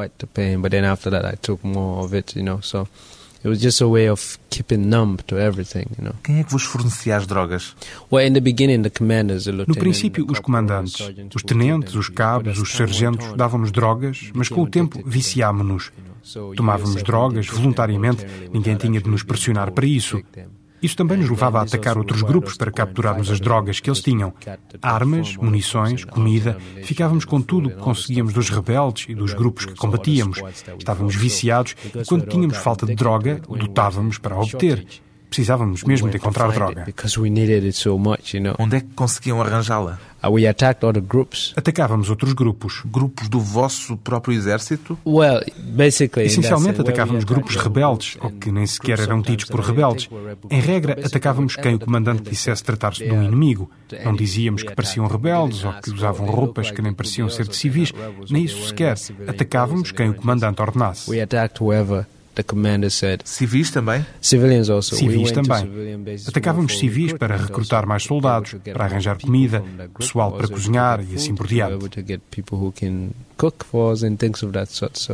It 3.45 3.49
was 3.49 3.62
just 3.62 3.79
a 3.79 3.88
way 3.88 4.10
of 4.10 4.39
keeping 4.49 4.89
numb 4.89 5.17
to 5.27 5.38
everything, 5.38 5.86
you 5.99 6.03
know. 6.03 6.15
Quem 6.23 6.39
é 6.39 6.43
que 6.43 6.51
vos 6.51 6.63
fornecia 6.63 7.15
as 7.15 7.27
drogas? 7.27 7.75
Well, 8.12 8.27
in 8.27 8.34
the 8.34 8.41
beginning, 8.41 8.81
the 8.81 8.89
commanders, 8.89 9.43
the 9.43 9.51
no 9.51 9.75
princípio, 9.75 10.25
os 10.27 10.39
comandantes, 10.39 10.95
os 11.36 11.43
tenentes, 11.43 11.93
os 11.93 12.10
cabos, 12.10 12.58
os 12.58 12.71
sargentos 12.71 13.34
davam-nos 13.34 13.71
drogas, 13.71 14.31
mas 14.34 14.49
com 14.49 14.63
o 14.63 14.67
tempo 14.67 14.99
viciámo-nos. 15.05 15.91
Tomávamos 16.58 17.03
drogas 17.03 17.45
voluntariamente, 17.45 18.25
ninguém 18.51 18.75
tinha 18.77 18.99
de 18.99 19.08
nos 19.08 19.21
pressionar 19.21 19.71
para 19.71 19.86
isso. 19.86 20.19
Isso 20.86 20.95
também 20.95 21.17
nos 21.17 21.32
levava 21.32 21.58
a 21.58 21.62
atacar 21.63 21.98
outros 21.98 22.21
grupos 22.21 22.56
para 22.56 22.71
capturarmos 22.71 23.32
as 23.32 23.39
drogas 23.39 23.80
que 23.80 23.89
eles 23.89 24.04
tinham. 24.04 24.32
Armas, 24.84 25.36
munições, 25.36 26.06
comida. 26.06 26.60
Ficávamos 26.84 27.26
com 27.26 27.41
tudo 27.41 27.69
o 27.69 27.71
que 27.71 27.78
conseguíamos 27.78 28.34
dos 28.34 28.52
rebeldes 28.52 29.08
e 29.10 29.15
dos 29.15 29.34
grupos 29.34 29.65
que 29.65 29.74
combatíamos. 29.74 30.39
Estávamos 30.78 31.15
viciados 31.15 31.76
e 31.84 32.06
quando 32.06 32.28
tínhamos 32.28 32.58
falta 32.58 32.86
de 32.86 32.93
droga, 32.93 33.41
lutávamos 33.50 34.19
para 34.19 34.36
a 34.36 34.39
obter. 34.39 34.86
Precisávamos 35.29 35.83
mesmo 35.83 36.09
de 36.09 36.17
encontrar 36.17 36.51
droga. 36.51 36.85
Onde 38.59 38.77
é 38.77 38.81
que 38.81 38.88
conseguiam 38.95 39.41
arranjá-la? 39.41 39.99
Uh, 40.25 40.31
we 40.31 40.47
attacked 40.47 40.83
other 40.83 41.01
groups. 41.01 41.53
Atacávamos 41.55 42.09
outros 42.09 42.33
grupos. 42.33 42.81
Grupos 42.85 43.29
do 43.29 43.39
vosso 43.39 43.95
próprio 43.97 44.35
exército? 44.35 44.97
Well, 45.05 45.41
basically, 45.57 46.25
Essencialmente 46.25 46.81
atacávamos 46.81 47.23
grupos 47.23 47.55
rebeldes, 47.55 48.17
ou 48.19 48.31
que 48.31 48.51
nem 48.51 48.65
sequer 48.65 48.99
eram 48.99 49.21
tidos 49.21 49.45
por 49.45 49.59
rebeldes. 49.59 50.09
Em 50.49 50.59
regra, 50.59 50.93
atacávamos 51.05 51.55
quem 51.55 51.75
o 51.75 51.79
comandante 51.79 52.23
dissesse 52.23 52.63
tratar-se 52.63 53.03
de 53.03 53.11
um 53.11 53.23
inimigo. 53.23 53.69
Não 54.03 54.15
dizíamos 54.15 54.63
que 54.63 54.73
pareciam 54.73 55.05
rebeldes 55.07 55.63
ou 55.63 55.73
que 55.73 55.91
usavam 55.91 56.25
roupas 56.25 56.71
que 56.71 56.81
nem 56.81 56.93
pareciam 56.93 57.29
ser 57.29 57.47
de 57.47 57.55
civis, 57.55 57.91
nem 58.29 58.45
isso 58.45 58.67
sequer. 58.67 58.95
Atacávamos 59.27 59.91
quem 59.91 60.09
o 60.09 60.13
comandante 60.15 60.61
ordenasse. 60.61 61.11
Civis 63.26 63.71
também? 63.71 64.06
Civilians 64.21 64.69
also. 64.69 64.95
Civis 64.95 65.32
também. 65.32 65.69
Atacávamos 66.28 66.78
civis 66.78 67.13
para 67.13 67.38
recrutar 67.38 67.86
mais 67.86 68.04
soldados, 68.04 68.56
para 68.74 68.86
arranjar 68.86 69.19
comida, 69.19 69.63
pessoal 69.98 70.32
para 70.32 70.48
cozinhar 70.48 71.02
e 71.10 71.15
assim 71.15 71.36
por 71.36 71.48
diante. 71.48 72.04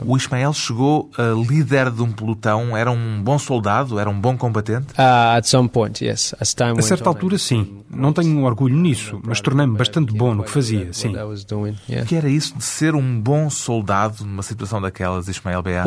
O 0.05 0.15
Ismael 0.15 0.53
chegou 0.53 1.09
a 1.17 1.33
líder 1.33 1.89
de 1.91 2.01
um 2.01 2.11
pelotão, 2.11 2.75
era 2.77 2.91
um 2.91 3.21
bom 3.21 3.37
soldado, 3.39 3.99
era 3.99 4.09
um 4.09 4.19
bom 4.19 4.37
combatente? 4.37 4.93
Uh, 4.93 5.37
at 5.37 5.45
some 5.45 5.67
point, 5.67 6.03
yes. 6.03 6.35
As 6.39 6.53
time 6.53 6.77
a 6.77 6.81
certa 6.81 7.09
altura, 7.09 7.37
sim. 7.37 7.79
Não 7.89 8.13
tenho 8.13 8.43
orgulho 8.43 8.75
nisso, 8.75 9.19
mas 9.23 9.41
tornei-me 9.41 9.75
bastante 9.75 10.13
bom 10.13 10.33
no 10.35 10.43
que 10.43 10.51
fazia, 10.51 10.93
sim. 10.93 11.13
O 11.15 12.05
que 12.05 12.15
era 12.15 12.29
isso 12.29 12.55
de 12.57 12.63
ser 12.63 12.95
um 12.95 13.19
bom 13.19 13.49
soldado 13.49 14.23
numa 14.23 14.43
situação 14.43 14.81
daquelas, 14.81 15.27
Ismael 15.27 15.61
Beá? 15.61 15.83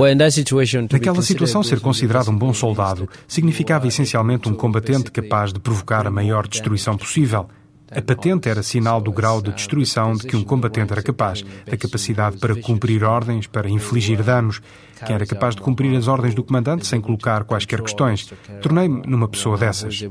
Naquela 0.92 1.22
situação, 1.22 1.62
ser 1.62 1.80
considerado 1.80 2.30
um 2.30 2.36
bom 2.36 2.52
soldado 2.52 3.08
significava 3.28 3.86
essencialmente 3.86 4.48
um 4.48 4.54
combatente 4.54 5.10
capaz 5.10 5.52
de 5.52 5.60
provocar 5.60 6.06
a 6.06 6.10
maior 6.10 6.46
destruição 6.48 6.96
possível. 6.96 7.48
A 7.96 8.02
patente 8.02 8.48
era 8.48 8.62
sinal 8.62 9.00
do 9.00 9.12
grau 9.12 9.40
de 9.40 9.52
destruição 9.52 10.14
de 10.14 10.26
que 10.26 10.36
um 10.36 10.42
combatente 10.42 10.92
era 10.92 11.02
capaz, 11.02 11.42
da 11.64 11.76
capacidade 11.76 12.38
para 12.38 12.54
cumprir 12.60 13.04
ordens, 13.04 13.46
para 13.46 13.68
infligir 13.68 14.22
danos. 14.22 14.60
Quem 15.06 15.14
era 15.14 15.26
capaz 15.26 15.54
de 15.54 15.62
cumprir 15.62 15.96
as 15.96 16.08
ordens 16.08 16.34
do 16.34 16.42
comandante 16.42 16.86
sem 16.86 17.00
colocar 17.00 17.44
quaisquer 17.44 17.80
questões. 17.82 18.32
Tornei-me 18.62 19.02
numa 19.06 19.28
pessoa 19.28 19.56
dessas. 19.56 20.02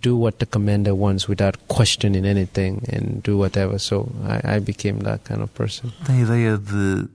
Do 0.00 0.18
what 0.18 0.36
the 0.38 0.46
commander 0.46 0.92
wants 0.92 1.28
without 1.28 1.56
questioning 1.68 2.26
anything 2.26 2.80
and 2.92 3.20
do 3.22 3.38
whatever. 3.38 3.78
So 3.78 4.08
I, 4.24 4.56
I 4.56 4.60
became 4.60 4.98
that 5.04 5.20
kind 5.24 5.42
of 5.42 5.52
person. 5.52 5.92
Tem 6.04 6.22
ideia 6.22 6.58
de 6.58 7.06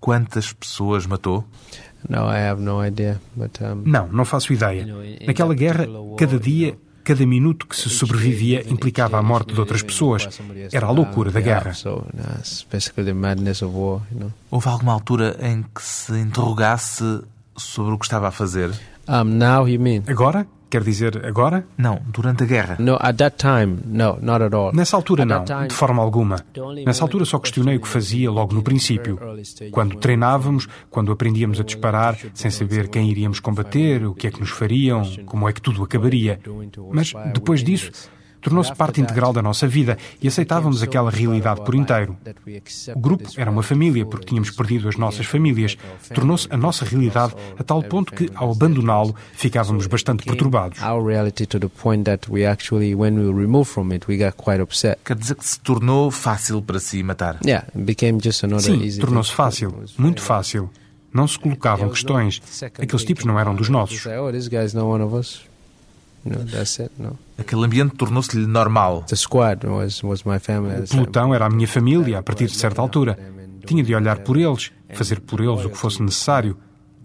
quantas 0.00 0.50
pessoas 0.50 1.06
matou? 1.06 1.44
No, 2.08 2.20
I 2.20 2.48
have 2.48 2.62
no 2.62 2.82
idea, 2.82 3.20
but, 3.36 3.60
um, 3.60 3.82
não, 3.84 4.08
não 4.08 4.24
faço 4.24 4.54
ideia. 4.54 4.86
Naquela 5.26 5.54
guerra, 5.54 5.86
cada 6.16 6.38
dia 6.38 6.78
Cada 7.02 7.24
minuto 7.26 7.66
que 7.66 7.76
se 7.76 7.88
sobrevivia 7.88 8.64
implicava 8.70 9.18
a 9.18 9.22
morte 9.22 9.54
de 9.54 9.60
outras 9.60 9.82
pessoas. 9.82 10.28
Era 10.72 10.86
a 10.86 10.90
loucura 10.90 11.30
da 11.30 11.40
guerra. 11.40 11.72
Houve 14.50 14.68
alguma 14.68 14.92
altura 14.92 15.36
em 15.40 15.62
que 15.62 15.82
se 15.82 16.12
interrogasse 16.18 17.20
sobre 17.56 17.94
o 17.94 17.98
que 17.98 18.04
estava 18.04 18.28
a 18.28 18.30
fazer? 18.30 18.70
Agora? 20.06 20.46
Quer 20.70 20.84
dizer, 20.84 21.26
agora? 21.26 21.66
Não, 21.76 22.00
durante 22.06 22.44
a 22.44 22.46
guerra. 22.46 22.76
No, 22.78 22.96
at 23.00 23.16
that 23.16 23.36
time, 23.36 23.80
no, 23.84 24.16
not 24.22 24.44
at 24.44 24.54
all. 24.54 24.72
Nessa 24.72 24.96
altura, 24.96 25.24
não, 25.24 25.44
de 25.44 25.74
forma 25.74 26.00
alguma. 26.00 26.36
Nessa 26.86 27.02
altura 27.02 27.24
só 27.24 27.40
questionei 27.40 27.76
o 27.76 27.80
que 27.80 27.88
fazia 27.88 28.30
logo 28.30 28.54
no 28.54 28.62
princípio. 28.62 29.18
Quando 29.72 29.96
treinávamos, 29.96 30.68
quando 30.88 31.10
aprendíamos 31.10 31.58
a 31.58 31.64
disparar, 31.64 32.16
sem 32.34 32.52
saber 32.52 32.88
quem 32.88 33.10
iríamos 33.10 33.40
combater, 33.40 34.06
o 34.06 34.14
que 34.14 34.28
é 34.28 34.30
que 34.30 34.38
nos 34.38 34.50
fariam, 34.50 35.02
como 35.26 35.48
é 35.48 35.52
que 35.52 35.60
tudo 35.60 35.82
acabaria. 35.82 36.38
Mas 36.92 37.12
depois 37.34 37.64
disso, 37.64 37.90
tornou-se 38.40 38.74
parte 38.74 39.00
integral 39.00 39.32
da 39.32 39.42
nossa 39.42 39.66
vida 39.66 39.96
e 40.22 40.28
aceitávamos 40.28 40.82
aquela 40.82 41.10
realidade 41.10 41.62
por 41.62 41.74
inteiro. 41.74 42.16
O 42.94 42.98
grupo 42.98 43.28
era 43.36 43.50
uma 43.50 43.62
família 43.62 44.04
porque 44.06 44.26
tínhamos 44.26 44.50
perdido 44.50 44.88
as 44.88 44.96
nossas 44.96 45.26
famílias. 45.26 45.76
Tornou-se 46.14 46.46
a 46.50 46.56
nossa 46.56 46.84
realidade 46.84 47.34
a 47.58 47.62
tal 47.62 47.82
ponto 47.82 48.12
que, 48.12 48.30
ao 48.34 48.52
abandoná-lo, 48.52 49.14
ficávamos 49.32 49.86
bastante 49.86 50.24
perturbados. 50.24 50.78
Quer 55.04 55.16
dizer 55.16 55.34
que 55.34 55.46
se 55.46 55.60
tornou 55.60 56.10
fácil 56.10 56.62
para 56.62 56.78
si 56.80 57.02
matar? 57.02 57.38
Sim, 58.60 59.00
tornou-se 59.00 59.32
fácil, 59.32 59.74
muito 59.98 60.22
fácil. 60.22 60.70
Não 61.12 61.26
se 61.26 61.38
colocavam 61.38 61.88
questões. 61.90 62.40
Aqueles 62.78 63.04
tipos 63.04 63.24
não 63.24 63.38
eram 63.38 63.54
dos 63.54 63.68
nossos. 63.68 63.98
Aquele 67.38 67.64
ambiente 67.64 67.96
tornou-se-lhe 67.96 68.46
normal. 68.46 69.04
O 70.84 70.88
pelotão 70.88 71.34
era 71.34 71.46
a 71.46 71.50
minha 71.50 71.68
família 71.68 72.18
a 72.18 72.22
partir 72.22 72.46
de 72.46 72.54
certa 72.54 72.80
altura. 72.82 73.18
Tinha 73.66 73.82
de 73.82 73.94
olhar 73.94 74.18
por 74.18 74.36
eles, 74.36 74.72
fazer 74.92 75.20
por 75.20 75.40
eles 75.40 75.64
o 75.64 75.70
que 75.70 75.78
fosse 75.78 76.02
necessário. 76.02 76.56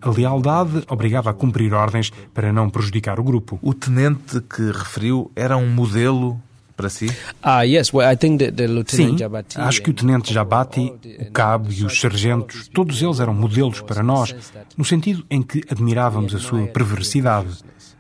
A 0.02 0.10
lealdade 0.10 0.84
obrigava 0.88 1.32
a 1.32 1.34
cumprir 1.34 1.74
ordens 1.74 2.12
para 2.34 2.54
não 2.54 2.70
prejudicar 2.70 3.20
o 3.20 3.24
grupo. 3.24 3.58
O 3.62 3.74
tenente 3.74 4.40
que 4.42 4.72
referiu 4.72 5.32
era 5.36 5.58
um 5.58 5.68
modelo 5.68 6.40
para 6.76 6.90
si? 6.90 7.10
Ah, 7.42 7.64
yes. 7.64 7.94
Well, 7.94 8.12
I 8.12 8.18
think 8.18 8.44
that 8.44 8.56
the 8.56 8.68
Sim, 8.88 9.18
acho 9.56 9.82
que 9.82 9.90
o 9.90 9.94
tenente 9.94 10.34
Jabati, 10.34 10.94
o 11.20 11.32
cabo 11.32 11.72
e 11.72 11.86
os 11.86 12.00
sargentos, 12.00 12.68
todos 12.68 13.02
eles 13.02 13.20
eram 13.20 13.34
modelos 13.34 13.82
para 13.82 14.04
nós, 14.04 14.36
no 14.78 14.84
sentido 14.84 15.26
em 15.30 15.42
que 15.42 15.64
admirávamos 15.70 16.36
a 16.36 16.40
sua 16.40 16.68
perversidade. 16.68 17.48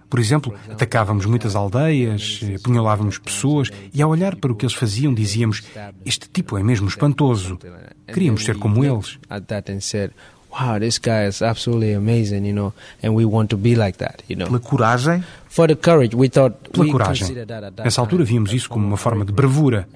Por 0.10 0.20
exemplo, 0.20 0.54
atacávamos 0.70 1.26
muitas 1.26 1.56
aldeias, 1.56 2.42
apunhalávamos 2.60 3.18
pessoas 3.18 3.70
e, 3.94 4.02
ao 4.02 4.10
olhar 4.10 4.36
para 4.36 4.52
o 4.52 4.56
que 4.56 4.66
eles 4.66 4.76
faziam, 4.76 5.14
dizíamos: 5.14 5.64
Este 6.06 6.30
tipo 6.30 6.58
é 6.58 6.64
mesmo 6.64 6.88
espantoso. 6.88 7.58
Queríamos 8.08 8.44
ser 8.44 8.58
como 8.58 8.84
eles. 8.86 9.20
Wow, 10.60 10.80
this 10.80 10.98
guy 10.98 11.28
is 11.28 11.42
absolutely 11.42 11.94
amazing, 11.94 12.46
you 12.46 12.54
know, 12.54 12.74
and 13.04 13.14
we 13.14 13.26
want 13.26 13.50
to 13.50 13.58
be 13.58 13.76
like 13.76 13.98
that, 13.98 14.24
you 14.28 14.36
know. 14.36 14.46
Pela 14.46 14.60
coragem? 14.60 15.24
For 15.50 15.68
the 15.68 15.76
courage, 15.76 16.14
we 16.16 16.28
thought 16.28 16.72
Pela 16.72 16.92
coragem. 16.92 17.36
Nessa 17.84 18.02
altura 18.02 18.24
víamos 18.24 18.54
isso 18.54 18.70
como 18.70 18.86
uma 18.86 18.98
forma 18.98 19.24
de 19.24 19.32
bravura. 19.32 19.88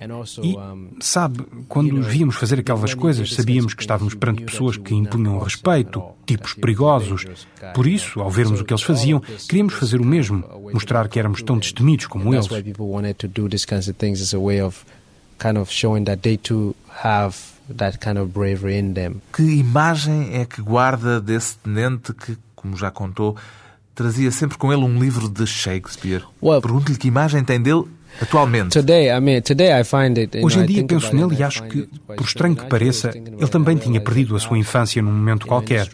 E, 0.41 0.55
sabe, 1.01 1.45
quando 1.67 1.99
os 1.99 2.07
víamos 2.07 2.35
fazer 2.35 2.59
aquelas 2.59 2.93
coisas, 2.93 3.33
sabíamos 3.33 3.73
que 3.73 3.81
estávamos 3.81 4.13
perante 4.13 4.43
pessoas 4.43 4.77
que 4.77 4.93
impunham 4.93 5.39
respeito, 5.39 6.03
tipos 6.25 6.53
perigosos. 6.53 7.25
Por 7.73 7.87
isso, 7.87 8.19
ao 8.21 8.29
vermos 8.29 8.61
o 8.61 8.65
que 8.65 8.73
eles 8.73 8.83
faziam, 8.83 9.21
queríamos 9.47 9.73
fazer 9.73 9.99
o 9.99 10.05
mesmo, 10.05 10.43
mostrar 10.73 11.07
que 11.07 11.19
éramos 11.19 11.41
tão 11.41 11.57
destemidos 11.57 12.05
como 12.07 12.33
eles. 12.33 12.47
Kind 15.41 15.57
of 15.57 15.71
showing 15.71 16.03
that 16.03 16.21
they 16.21 16.35
too 16.35 16.75
have 17.01 17.33
that 17.77 17.97
kind 17.99 18.17
of 18.17 18.31
bravery 18.31 18.77
in 18.79 18.93
them. 18.93 19.15
Que 19.33 19.43
imagem 19.43 20.29
é 20.33 20.45
que 20.45 20.61
guarda 20.61 21.19
desse 21.21 21.57
tenente 21.57 22.13
que, 22.13 22.37
como 22.55 22.75
já 22.77 22.91
contou, 22.91 23.35
trazia 23.95 24.31
sempre 24.31 24.57
com 24.57 24.71
ele 24.71 24.83
um 24.83 24.99
livro 24.99 25.29
de 25.29 25.45
Shakespeare? 25.45 26.23
Well- 26.41 26.61
Pergunto-lhe 26.61 26.97
que 26.97 27.07
imagem 27.07 27.43
tem 27.43 27.61
dele 27.61 27.83
atualmente. 28.21 28.71
Today, 28.71 29.09
I 29.15 29.19
mean, 29.21 29.41
today 29.41 29.79
I 29.79 29.83
find 29.83 30.17
it. 30.17 30.35
you 30.37 30.43
Hoje 30.45 30.59
em 30.59 30.65
dia 30.65 30.83
penso 30.85 31.15
nele 31.15 31.35
e 31.37 31.43
acho 31.43 31.63
que, 31.63 31.83
por 32.07 32.25
estranho 32.25 32.55
que 32.55 32.65
pareça, 32.65 33.11
ele 33.15 33.47
também 33.47 33.77
tinha 33.77 34.01
perdido 34.01 34.35
a 34.35 34.39
sua 34.39 34.57
infância 34.57 35.01
num 35.01 35.11
momento 35.11 35.45
qualquer. 35.45 35.87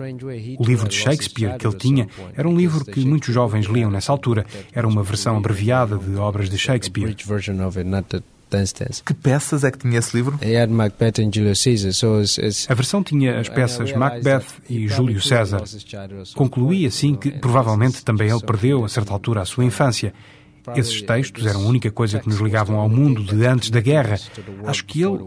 O 0.58 0.64
livro 0.66 0.88
de 0.88 0.96
Shakespeare 0.96 1.58
que 1.58 1.68
ele 1.68 1.76
tinha 1.76 2.08
era 2.36 2.48
um 2.48 2.56
livro 2.56 2.86
que 2.86 3.06
muitos 3.06 3.34
jovens 3.34 3.66
liam 3.66 3.92
nessa 3.92 4.12
altura. 4.12 4.46
Era 4.74 4.88
uma 4.88 5.04
versão 5.04 5.38
abreviada 5.38 5.98
de 5.98 6.16
obras 6.16 6.50
de 6.50 6.58
Shakespeare. 6.58 7.16
Que 9.06 9.13
peças 9.13 9.63
é 9.63 9.72
que 9.72 9.78
tinha 9.78 10.00
esse 10.00 10.15
livro? 10.15 10.39
Had 10.41 10.70
Macbeth 10.70 11.20
and 11.20 11.32
Julius 11.34 11.63
Caesar, 11.63 11.94
so 11.94 12.22
it's, 12.22 12.38
it's 12.38 12.70
A 12.70 12.74
versão 12.74 13.04
tinha 13.04 13.39
as 13.39 13.50
peças 13.50 13.91
Macbeth 13.94 14.46
e 14.70 14.88
Júlio 14.88 15.22
César. 15.22 15.63
Concluí 16.36 16.86
assim 16.86 17.15
que 17.15 17.32
provavelmente 17.32 18.04
também 18.04 18.30
ele 18.30 18.41
perdeu, 18.41 18.86
a 18.86 18.89
certa 18.89 19.13
altura, 19.13 19.41
a 19.41 19.46
sua 19.46 19.65
infância. 19.65 20.13
Esses 20.75 21.01
textos 21.01 21.45
eram 21.45 21.62
a 21.62 21.65
única 21.65 21.91
coisa 21.91 22.19
que 22.19 22.28
nos 22.30 22.39
ligavam 22.39 22.78
ao 22.80 22.89
mundo 22.89 23.23
de 23.23 23.45
antes 23.45 23.69
da 23.69 23.80
guerra. 23.82 24.17
Acho 24.65 24.86
que 24.86 25.01
ele, 25.04 25.19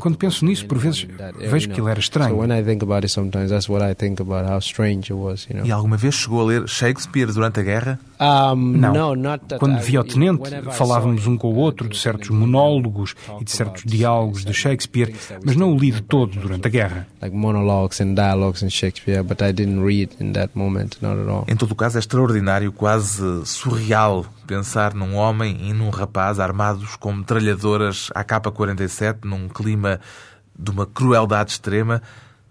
quando 0.00 0.16
penso 0.18 0.44
nisso, 0.44 0.66
por 0.66 0.78
vezes 0.78 1.06
vejo 1.38 1.68
que 1.68 1.80
ele 1.80 1.90
era 1.90 2.00
estranho. 2.00 2.36
when 2.38 2.50
I 2.58 2.62
think 2.62 2.82
about 2.82 3.04
it 3.04 3.08
sometimes, 3.08 3.50
that's 3.50 3.68
what 3.68 3.84
I 3.84 3.94
think 3.94 4.20
about 4.20 4.48
how 4.50 4.58
strange 4.58 5.12
it 5.12 5.14
was, 5.14 5.46
you 5.48 5.56
know. 5.56 5.66
E 5.66 5.70
alguma 5.72 5.96
vez 5.96 6.14
chegou 6.14 6.40
a 6.42 6.44
ler 6.44 6.68
Shakespeare 6.68 7.26
durante 7.32 7.60
a 7.60 7.62
guerra? 7.62 7.98
Não. 8.20 9.14
Quando 9.58 9.78
I- 9.78 9.82
via 9.82 10.00
o 10.00 10.04
tenente, 10.04 10.42
falávamos 10.72 11.26
um 11.26 11.36
com 11.36 11.48
o 11.52 11.56
outro 11.56 11.88
de 11.88 11.96
certos 11.98 12.30
monólogos 12.30 13.14
e 13.40 13.44
de 13.44 13.50
certos 13.50 13.82
diálogos 13.84 14.44
de 14.44 14.52
Shakespeare, 14.52 15.14
mas 15.44 15.56
não 15.56 15.72
o 15.74 15.78
li 15.78 15.90
de 15.90 16.02
todo 16.02 16.38
durante 16.38 16.66
a 16.66 16.70
guerra. 16.70 17.06
like 17.20 17.34
monologues 17.34 18.00
and 18.00 18.14
dialogues 18.14 18.62
in 18.62 18.70
Shakespeare, 18.70 19.22
but 19.22 19.40
I 19.42 19.52
didn't 19.52 19.84
read 19.84 20.10
in 20.20 20.32
that 20.32 20.50
moment, 20.54 20.96
not 21.00 21.20
at 21.20 21.28
all. 21.28 21.44
Em 21.48 21.54
todo 21.56 21.70
o 21.72 21.74
caso, 21.74 21.96
é 21.98 22.00
extraordinário, 22.00 22.72
quase 22.72 23.22
surreal, 23.46 24.26
pensar 24.52 24.92
num 24.92 25.14
homem 25.14 25.70
e 25.70 25.72
num 25.72 25.88
rapaz 25.88 26.38
armados 26.38 26.94
com 26.96 27.10
metralhadoras 27.10 28.10
AK-47 28.14 29.24
num 29.24 29.48
clima 29.48 29.98
de 30.54 30.70
uma 30.70 30.84
crueldade 30.84 31.52
extrema 31.52 32.02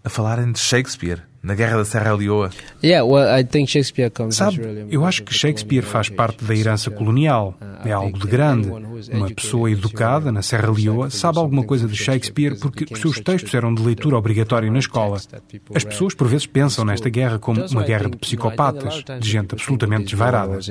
a 0.04 0.10
falarem 0.10 0.52
de 0.52 0.58
Shakespeare 0.58 1.22
na 1.44 1.56
Guerra 1.56 1.78
da 1.78 1.86
Serra 1.86 2.14
Leoa. 2.14 2.52
Yeah, 2.84 3.04
well, 3.04 3.28
I 3.28 3.44
think 3.44 3.70
Shakespeare 3.70 4.12
comes 4.12 4.36
Sabe, 4.36 4.62
eu 4.90 5.06
acho 5.06 5.24
que 5.24 5.34
Shakespeare 5.34 5.82
faz 5.82 6.08
parte 6.10 6.44
da 6.46 6.56
herança 6.56 6.92
colonial. 6.92 7.56
É 7.84 7.92
algo 7.92 8.18
de 8.20 8.28
grande. 8.28 8.70
Uma 9.12 9.30
pessoa 9.32 9.72
educada 9.72 10.32
na 10.32 10.42
Serra 10.42 10.72
Leoa 10.72 11.10
sabe 11.10 11.40
alguma 11.40 11.64
coisa 11.64 11.88
de 11.88 11.96
Shakespeare 11.96 12.58
porque 12.60 12.86
os 12.94 13.00
seus 13.00 13.20
textos 13.20 13.54
eram 13.54 13.74
de 13.74 13.82
leitura 13.82 14.18
obrigatória 14.18 14.70
na 14.70 14.80
escola. 14.80 15.20
As 15.74 15.84
pessoas 15.84 16.14
por 16.14 16.28
vezes 16.28 16.46
pensam 16.46 16.86
nesta 16.86 17.10
guerra 17.10 17.40
como 17.40 17.66
uma 17.66 17.84
guerra 17.84 18.10
de 18.10 18.18
psicopatas, 18.18 19.04
de 19.20 19.30
gente 19.30 19.56
absolutamente 19.56 20.06
desvairada. 20.06 20.60
Uh, 20.60 20.62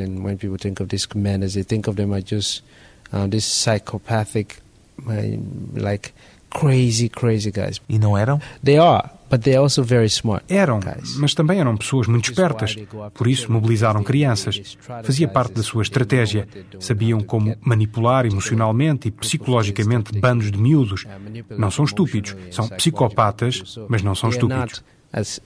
uh. 7.63 7.83
E 7.89 7.99
não 7.99 8.17
eram? 8.17 8.41
They 8.65 8.79
are, 8.79 9.11
but 9.31 9.43
they're 9.43 9.61
also 9.61 9.83
very 9.83 10.09
smart. 10.09 10.45
Eram, 10.49 10.81
mas 11.17 11.33
também 11.33 11.61
eram 11.61 11.77
pessoas 11.77 12.09
muito 12.09 12.31
espertas. 12.31 12.77
Por 13.15 13.29
isso 13.29 13.51
mobilizaram 13.51 14.03
crianças. 14.03 14.77
Fazia 15.05 15.29
parte 15.29 15.55
da 15.55 15.63
sua 15.63 15.83
estratégia. 15.83 16.49
Sabiam 16.81 17.21
como 17.21 17.57
manipular 17.61 18.27
emocionalmente 18.27 19.09
e 19.09 19.11
psicologicamente 19.11 20.19
bandos 20.19 20.51
de 20.51 20.59
miúdos. 20.59 21.07
Não 21.57 21.71
são 21.71 21.85
estúpidos. 21.85 22.37
São 22.51 22.69
psicopatas, 22.69 23.79
mas 23.89 24.03
não 24.03 24.15
são 24.15 24.29
estúpidos. 24.29 24.51
not 24.51 24.83
as 25.13 25.41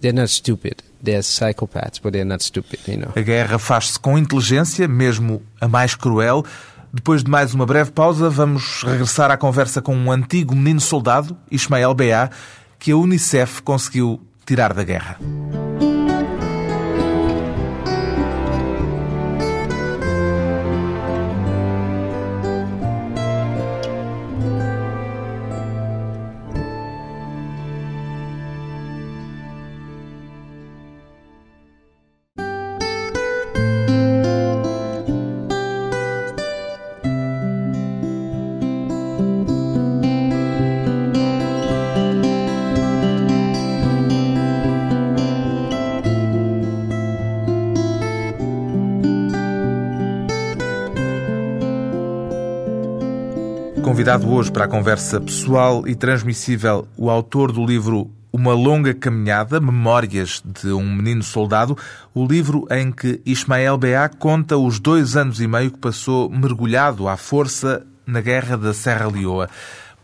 they're 0.00 0.12
not 0.12 0.30
stupid. 0.30 0.76
They're 1.02 1.22
psychopaths, 1.22 2.00
but 2.00 2.12
they're 2.12 2.24
not 2.24 2.42
stupid. 2.42 2.80
You 2.88 2.98
know. 2.98 3.12
A 3.14 3.20
guerra 3.20 3.58
faz-se 3.58 3.98
com 3.98 4.18
inteligência, 4.18 4.88
mesmo 4.88 5.42
a 5.60 5.68
mais 5.68 5.94
cruel. 5.94 6.44
Depois 6.92 7.22
de 7.22 7.30
mais 7.30 7.52
uma 7.52 7.66
breve 7.66 7.90
pausa, 7.90 8.30
vamos 8.30 8.82
regressar 8.82 9.30
à 9.30 9.36
conversa 9.36 9.82
com 9.82 9.94
um 9.94 10.10
antigo 10.10 10.54
menino 10.54 10.80
soldado, 10.80 11.36
Ismael 11.50 11.94
Beá, 11.94 12.30
que 12.78 12.92
a 12.92 12.96
Unicef 12.96 13.60
conseguiu 13.62 14.20
tirar 14.44 14.72
da 14.72 14.84
guerra. 14.84 15.18
Convidado 53.88 54.30
hoje 54.30 54.52
para 54.52 54.66
a 54.66 54.68
conversa 54.68 55.18
pessoal 55.18 55.88
e 55.88 55.94
transmissível, 55.94 56.86
o 56.94 57.08
autor 57.08 57.50
do 57.50 57.64
livro 57.64 58.10
Uma 58.30 58.52
Longa 58.52 58.92
Caminhada, 58.92 59.58
Memórias 59.62 60.42
de 60.44 60.68
um 60.72 60.94
Menino 60.94 61.22
Soldado, 61.22 61.74
o 62.12 62.26
livro 62.26 62.66
em 62.70 62.92
que 62.92 63.18
Ismael 63.24 63.78
Beá 63.78 64.06
conta 64.10 64.58
os 64.58 64.78
dois 64.78 65.16
anos 65.16 65.40
e 65.40 65.48
meio 65.48 65.70
que 65.70 65.78
passou 65.78 66.28
mergulhado 66.28 67.08
à 67.08 67.16
força 67.16 67.86
na 68.06 68.20
Guerra 68.20 68.58
da 68.58 68.74
Serra 68.74 69.08
Leoa. 69.08 69.48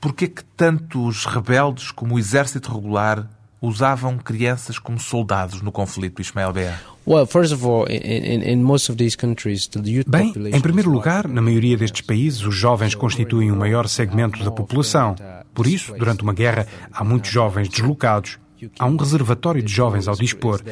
Por 0.01 0.15
que 0.15 0.29
tanto 0.57 1.07
os 1.07 1.27
rebeldes 1.27 1.91
como 1.91 2.15
o 2.15 2.19
exército 2.19 2.73
regular 2.73 3.29
usavam 3.61 4.17
crianças 4.17 4.79
como 4.79 4.99
soldados 4.99 5.61
no 5.61 5.71
conflito, 5.71 6.23
Ismael 6.23 6.55
Beá? 6.55 6.94
Well, 7.07 7.27
first 7.27 7.53
of 7.53 7.67
all, 7.67 7.87
in, 7.87 8.01
in, 8.01 8.43
in 8.43 8.63
most 8.63 8.89
of 8.89 8.97
these 8.97 9.15
countries, 9.15 9.67
the 9.67 9.81
youth 9.81 10.09
Bem, 10.09 10.33
em 10.53 10.61
primeiro 10.61 10.91
lugar, 10.91 11.29
na 11.29 11.43
maioria 11.43 11.77
destes 11.77 12.01
países, 12.01 12.43
os 12.43 12.55
jovens 12.55 12.95
constituem 12.95 13.53
o 13.53 13.57
maior 13.57 13.89
segmento 13.89 14.43
da 14.43 14.51
população. 14.51 15.15
Por 15.53 15.67
isso, 15.67 15.95
durante 15.99 16.23
uma 16.23 16.33
guerra, 16.33 16.67
há 16.91 17.05
muitos 17.05 17.31
jovens 17.31 17.69
deslocados. 17.69 18.39
Há 18.79 18.87
um 18.87 18.97
reservatório 18.97 19.63
de 19.63 19.71
jovens 19.71 20.09
ao 20.09 20.17
dispor. 20.17 20.63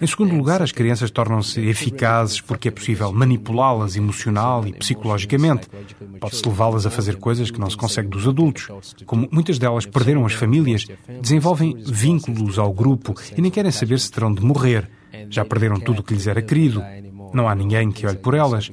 Em 0.00 0.06
segundo 0.06 0.34
lugar, 0.34 0.62
as 0.62 0.70
crianças 0.70 1.10
tornam-se 1.10 1.60
eficazes 1.60 2.40
porque 2.40 2.68
é 2.68 2.70
possível 2.70 3.12
manipulá-las 3.12 3.96
emocional 3.96 4.64
e 4.66 4.72
psicologicamente. 4.72 5.68
Pode-se 6.20 6.46
levá-las 6.48 6.86
a 6.86 6.90
fazer 6.90 7.16
coisas 7.16 7.50
que 7.50 7.58
não 7.58 7.68
se 7.68 7.76
consegue 7.76 8.08
dos 8.08 8.28
adultos. 8.28 8.68
Como 9.04 9.28
muitas 9.32 9.58
delas 9.58 9.86
perderam 9.86 10.24
as 10.24 10.34
famílias, 10.34 10.86
desenvolvem 11.20 11.76
vínculos 11.84 12.58
ao 12.58 12.72
grupo 12.72 13.14
e 13.36 13.42
nem 13.42 13.50
querem 13.50 13.72
saber 13.72 13.98
se 13.98 14.10
terão 14.10 14.32
de 14.32 14.40
morrer. 14.40 14.88
Já 15.28 15.44
perderam 15.44 15.80
tudo 15.80 16.00
o 16.00 16.02
que 16.02 16.14
lhes 16.14 16.26
era 16.26 16.42
querido. 16.42 16.82
Não 17.32 17.48
há 17.48 17.54
ninguém 17.54 17.90
que 17.90 18.06
olhe 18.06 18.18
por 18.18 18.34
elas. 18.34 18.70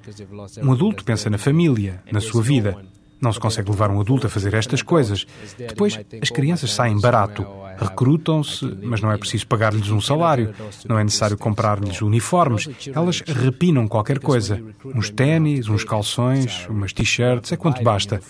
Um 0.61 0.71
adulto 0.71 1.03
pensa 1.03 1.29
na 1.29 1.37
família, 1.37 2.01
na 2.11 2.19
sua 2.19 2.41
vida. 2.41 2.77
Não 3.19 3.33
se 3.33 3.39
consegue 3.39 3.71
levar 3.71 3.89
um 3.89 3.99
adulto 3.99 4.27
a 4.27 4.29
fazer 4.29 4.53
estas 4.53 4.81
coisas. 4.81 5.25
Depois, 5.57 5.99
as 6.21 6.29
crianças 6.29 6.71
saem 6.71 6.99
barato. 6.99 7.45
Recrutam-se, 7.79 8.65
mas 8.83 9.01
não 9.01 9.11
é 9.11 9.17
preciso 9.17 9.45
pagar-lhes 9.47 9.89
um 9.89 9.99
salário. 10.01 10.53
Não 10.87 10.99
é 10.99 11.03
necessário 11.03 11.37
comprar-lhes 11.37 12.01
uniformes. 12.01 12.69
Elas 12.93 13.21
repinam 13.21 13.87
qualquer 13.87 14.19
coisa. 14.19 14.61
Uns 14.85 15.09
ténis, 15.09 15.67
uns 15.67 15.83
calções, 15.83 16.67
umas 16.69 16.93
t-shirts, 16.93 17.51
é 17.51 17.57
quanto 17.57 17.83
basta. 17.83 18.21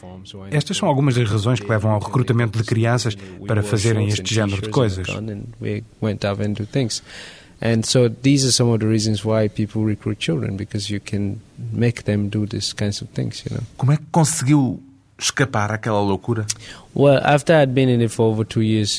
Estas 0.51 0.77
são 0.77 0.87
algumas 0.87 1.15
das 1.15 1.29
razões 1.29 1.59
que 1.59 1.69
levam 1.69 1.91
ao 1.91 1.99
recrutamento 1.99 2.57
de 2.57 2.63
crianças 2.63 3.15
para 3.45 3.63
fazerem 3.63 4.07
este 4.07 4.33
género 4.33 4.61
de 4.61 4.69
coisas. 4.69 5.07
And 7.59 7.85
so 7.85 8.07
these 8.07 8.45
are 8.45 8.51
some 8.51 8.69
of 8.69 8.79
the 8.79 8.87
reasons 8.87 9.25
why 9.25 9.47
people 9.47 9.83
recruit 9.83 10.19
children 10.19 10.57
because 10.57 10.89
you 10.91 10.99
can 10.99 11.41
make 11.71 12.03
them 12.03 12.29
do 12.29 12.45
these 12.45 12.71
kinds 12.73 13.01
of 13.01 13.09
things, 13.09 13.43
you 13.45 13.55
know. 13.55 13.63
Como 13.77 13.91
é 13.91 13.97
que 13.97 14.05
conseguiu 14.11 14.79
escapar 15.19 15.71
àquela 15.71 15.99
loucura? 15.99 16.45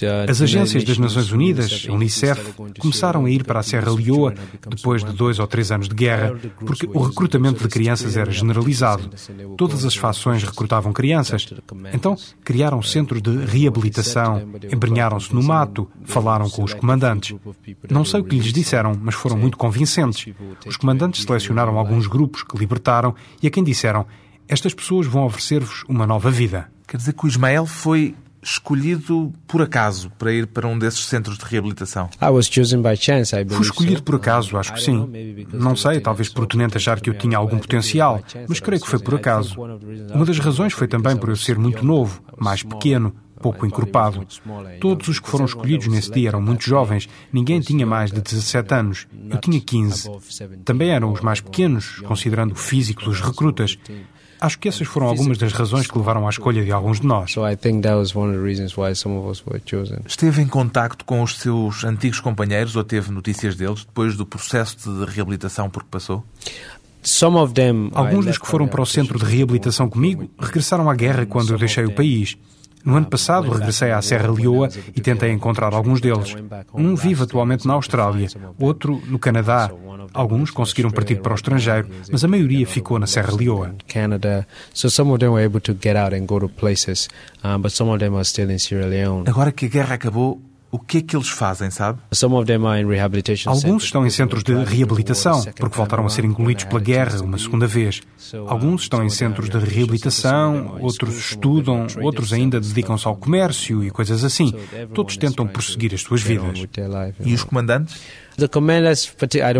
Uh, 0.04 0.30
As 0.30 0.40
agências 0.40 0.84
das 0.84 0.98
Nações 0.98 1.32
Unidas, 1.32 1.86
a 1.88 1.92
Unicef, 1.92 2.54
começaram 2.78 3.24
a 3.24 3.30
ir 3.30 3.42
para 3.42 3.58
a 3.58 3.62
Serra 3.62 3.92
Leoa 3.92 4.34
depois 4.68 5.02
de 5.02 5.12
dois 5.12 5.40
ou 5.40 5.46
três 5.48 5.72
anos 5.72 5.88
de 5.88 5.96
guerra, 5.96 6.38
porque 6.64 6.86
o 6.86 7.00
recrutamento 7.00 7.60
de 7.62 7.68
crianças 7.68 8.16
era 8.16 8.30
generalizado. 8.30 9.10
Todas 9.56 9.84
as 9.84 9.96
fações 9.96 10.44
recrutavam 10.44 10.92
crianças. 10.92 11.52
Então, 11.92 12.16
criaram 12.44 12.80
centros 12.82 13.20
de 13.20 13.36
reabilitação, 13.44 14.48
embrenharam-se 14.72 15.34
no 15.34 15.42
mato, 15.42 15.88
falaram 16.04 16.48
com 16.48 16.62
os 16.62 16.74
comandantes. 16.74 17.36
Não 17.90 18.04
sei 18.04 18.20
o 18.20 18.24
que 18.24 18.38
lhes 18.38 18.52
disseram, 18.52 18.92
mas 19.00 19.16
foram 19.16 19.36
muito 19.36 19.56
convincentes. 19.56 20.32
Os 20.64 20.76
comandantes 20.76 21.24
selecionaram 21.24 21.76
alguns 21.76 22.06
grupos 22.06 22.44
que 22.44 22.56
libertaram 22.56 23.12
e 23.42 23.48
a 23.48 23.50
quem 23.50 23.64
disseram: 23.64 24.06
Estas 24.48 24.72
pessoas 24.72 25.06
vão 25.06 25.26
oferecer-vos 25.26 25.84
uma 25.86 26.06
nova 26.06 26.30
vida. 26.30 26.70
Quer 26.86 26.96
dizer 26.96 27.12
que 27.12 27.26
o 27.26 27.28
Ismael 27.28 27.66
foi 27.66 28.14
escolhido 28.42 29.30
por 29.46 29.60
acaso 29.60 30.10
para 30.18 30.32
ir 30.32 30.46
para 30.46 30.66
um 30.66 30.78
desses 30.78 31.04
centros 31.04 31.36
de 31.36 31.44
reabilitação? 31.44 32.08
I 32.22 32.30
was 32.30 32.46
chosen 32.46 32.80
by 32.80 32.96
chance, 32.96 33.36
I 33.36 33.44
Fui 33.46 33.60
escolhido 33.60 34.02
por 34.02 34.14
acaso, 34.14 34.56
acho 34.56 34.72
que 34.72 34.82
sim. 34.82 35.06
Não 35.52 35.76
sei, 35.76 36.00
talvez 36.00 36.30
por 36.30 36.44
o 36.44 36.46
tenente 36.46 36.78
achar 36.78 36.98
que 36.98 37.10
eu 37.10 37.14
tinha 37.14 37.36
algum 37.36 37.58
potencial, 37.58 38.22
mas 38.48 38.58
creio 38.58 38.80
que 38.80 38.88
foi 38.88 38.98
por 38.98 39.16
acaso. 39.16 39.60
Uma 40.14 40.24
das 40.24 40.38
razões 40.38 40.72
foi 40.72 40.88
também 40.88 41.14
por 41.14 41.28
eu 41.28 41.36
ser 41.36 41.58
muito 41.58 41.84
novo, 41.84 42.22
mais 42.38 42.62
pequeno, 42.62 43.14
pouco 43.42 43.66
encorpado. 43.66 44.26
Todos 44.80 45.08
os 45.08 45.18
que 45.18 45.28
foram 45.28 45.44
escolhidos 45.44 45.88
nesse 45.88 46.10
dia 46.10 46.28
eram 46.28 46.40
muito 46.40 46.64
jovens, 46.64 47.06
ninguém 47.30 47.60
tinha 47.60 47.84
mais 47.84 48.10
de 48.10 48.22
17 48.22 48.74
anos. 48.74 49.06
Eu 49.28 49.38
tinha 49.38 49.60
15. 49.60 50.10
Também 50.64 50.88
eram 50.88 51.12
os 51.12 51.20
mais 51.20 51.42
pequenos, 51.42 52.00
considerando 52.00 52.52
o 52.52 52.56
físico 52.56 53.04
dos 53.04 53.20
recrutas. 53.20 53.78
Acho 54.40 54.58
que 54.58 54.68
essas 54.68 54.86
foram 54.86 55.08
algumas 55.08 55.38
das 55.38 55.52
razões 55.52 55.86
que 55.86 55.96
levaram 55.98 56.26
à 56.26 56.30
escolha 56.30 56.64
de 56.64 56.70
alguns 56.70 57.00
de 57.00 57.06
nós. 57.06 57.32
So 57.32 57.48
I 57.48 57.56
think 57.56 57.82
that 57.82 57.96
was 57.96 58.14
one 58.14 58.30
of 58.30 58.38
the 58.38 58.44
reasons 58.44 58.76
why 58.76 58.94
some 58.94 59.16
of 59.16 59.28
us 59.28 59.42
were 59.46 59.60
chosen. 59.64 59.98
Esteve 60.06 60.42
em 60.42 60.46
contacto 60.46 61.04
com 61.04 61.22
os 61.22 61.36
seus 61.38 61.84
antigos 61.84 62.20
companheiros 62.20 62.76
ou 62.76 62.84
teve 62.84 63.10
notícias 63.10 63.56
deles 63.56 63.84
depois 63.84 64.16
do 64.16 64.24
processo 64.24 64.76
de 64.76 65.12
reabilitação 65.12 65.68
por 65.68 65.82
que 65.82 65.90
passou? 65.90 66.24
Alguns 67.94 68.26
dos 68.26 68.38
que 68.38 68.46
foram 68.46 68.66
for 68.66 68.72
para 68.72 68.82
o 68.82 68.86
centro 68.86 69.18
de 69.18 69.24
reabilitação 69.24 69.88
comigo 69.88 70.28
regressaram 70.38 70.90
à 70.90 70.94
guerra 70.94 71.26
quando 71.26 71.52
eu 71.52 71.58
deixei 71.58 71.84
o 71.84 71.92
país. 71.92 72.36
No 72.84 72.96
ano 72.96 73.06
passado, 73.06 73.50
regressei 73.50 73.90
à 73.90 74.00
Serra 74.00 74.30
Leoa 74.30 74.68
e 74.94 75.00
tentei 75.00 75.30
encontrar 75.30 75.74
alguns 75.74 76.00
deles. 76.00 76.34
Um 76.72 76.94
vive 76.94 77.24
atualmente 77.24 77.66
na 77.66 77.74
Austrália, 77.74 78.28
outro 78.58 79.02
no 79.06 79.18
Canadá. 79.18 79.70
Alguns 80.14 80.50
conseguiram 80.50 80.90
partir 80.90 81.16
para 81.20 81.32
o 81.32 81.34
estrangeiro, 81.34 81.88
mas 82.10 82.24
a 82.24 82.28
maioria 82.28 82.66
ficou 82.66 82.98
na 82.98 83.06
Serra 83.06 83.34
Leoa. 83.34 83.74
Agora 89.26 89.52
que 89.52 89.66
a 89.66 89.68
guerra 89.68 89.94
acabou, 89.96 90.40
o 90.70 90.78
que 90.78 90.98
é 90.98 91.02
que 91.02 91.16
eles 91.16 91.28
fazem, 91.28 91.70
sabe? 91.70 91.98
Some 92.12 92.34
of 92.34 92.46
them 92.46 92.66
are 92.66 92.80
in 92.80 92.86
rehabilitation 92.86 93.50
Alguns 93.50 93.84
estão 93.84 94.06
em 94.06 94.10
centros 94.10 94.42
de 94.42 94.52
reabilitação, 94.52 95.42
porque 95.58 95.76
voltaram 95.76 96.04
a 96.04 96.10
ser 96.10 96.24
engolidos 96.24 96.64
pela 96.64 96.80
guerra 96.80 97.20
uma 97.22 97.38
segunda 97.38 97.66
vez. 97.66 98.02
Alguns 98.46 98.82
estão 98.82 99.02
em 99.02 99.08
centros 99.08 99.48
de 99.48 99.58
reabilitação, 99.58 100.78
outros 100.80 101.16
estudam, 101.16 101.86
outros 102.02 102.32
ainda 102.32 102.60
dedicam-se 102.60 103.06
ao 103.06 103.16
comércio 103.16 103.82
e 103.82 103.90
coisas 103.90 104.22
assim. 104.24 104.52
Todos 104.92 105.16
tentam 105.16 105.46
prosseguir 105.46 105.94
as 105.94 106.02
suas 106.02 106.22
vidas. 106.22 106.66
E 107.24 107.32
os 107.32 107.44
comandantes? 107.44 108.00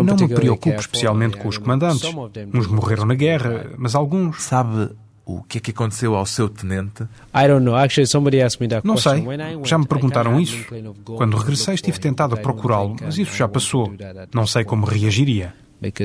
Não 0.03 0.15
me 0.15 0.27
preocupo 0.27 0.79
especialmente 0.79 1.37
com 1.37 1.47
os 1.47 1.57
comandantes. 1.57 2.01
some 2.01 2.19
of 2.19 2.31
them 2.31 2.49
Uns 2.53 2.67
morreram 2.67 3.05
na 3.05 3.15
guerra, 3.15 3.71
mas 3.77 3.95
alguns. 3.95 4.41
Sabe 4.43 4.91
o 5.37 5.43
que 5.43 5.59
é 5.59 5.61
que 5.61 5.71
aconteceu 5.71 6.15
ao 6.15 6.25
seu 6.25 6.49
tenente? 6.49 7.03
I 7.33 7.47
don't 7.47 7.63
know. 7.63 7.75
Actually, 7.75 8.07
somebody 8.07 8.41
asked 8.41 8.59
me 8.59 8.67
that 8.67 8.85
Não 8.85 8.97
sei, 8.97 9.23
já 9.63 9.77
me 9.77 9.85
perguntaram 9.85 10.39
isso. 10.39 10.65
Quando 11.05 11.37
regressei, 11.37 11.75
estive 11.75 11.99
tentado 11.99 12.33
a 12.33 12.37
procurá-lo, 12.37 12.95
mas 12.99 13.17
isso 13.17 13.35
já 13.35 13.47
passou. 13.47 13.93
Não 14.33 14.47
sei 14.47 14.63
como 14.63 14.85
reagiria. 14.85 15.53
That. 15.81 16.03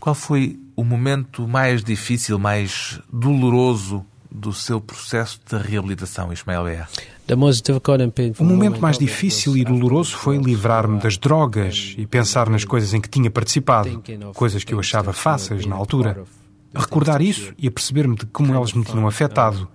Qual 0.00 0.14
foi 0.14 0.58
o 0.74 0.82
momento 0.82 1.46
mais 1.46 1.84
difícil, 1.84 2.38
mais 2.38 3.00
doloroso 3.12 4.04
do 4.30 4.52
seu 4.52 4.80
processo 4.80 5.40
de 5.48 5.56
reabilitação, 5.56 6.32
Ismael 6.32 6.64
Bea? 6.64 6.88
O 7.28 8.44
momento 8.44 8.72
moment 8.72 8.80
mais 8.80 8.98
difícil 8.98 9.56
e 9.56 9.64
doloroso 9.64 10.16
foi 10.16 10.38
livrar-me 10.38 11.00
das 11.00 11.18
drogas 11.18 11.94
e 11.98 12.06
pensar 12.06 12.48
nas 12.48 12.64
coisas 12.64 12.94
em 12.94 13.00
que 13.00 13.08
tinha 13.08 13.30
participado, 13.30 14.02
coisas 14.34 14.62
que 14.62 14.72
eu 14.72 14.78
achava 14.78 15.12
fáceis 15.12 15.66
na 15.66 15.74
altura. 15.74 16.24
Recordar 16.72 17.20
isso 17.20 17.52
e 17.58 17.66
aperceber-me 17.66 18.14
de 18.14 18.26
como 18.26 18.54
elas 18.54 18.72
me 18.72 18.84
tinham 18.84 19.06
afetado. 19.08 19.68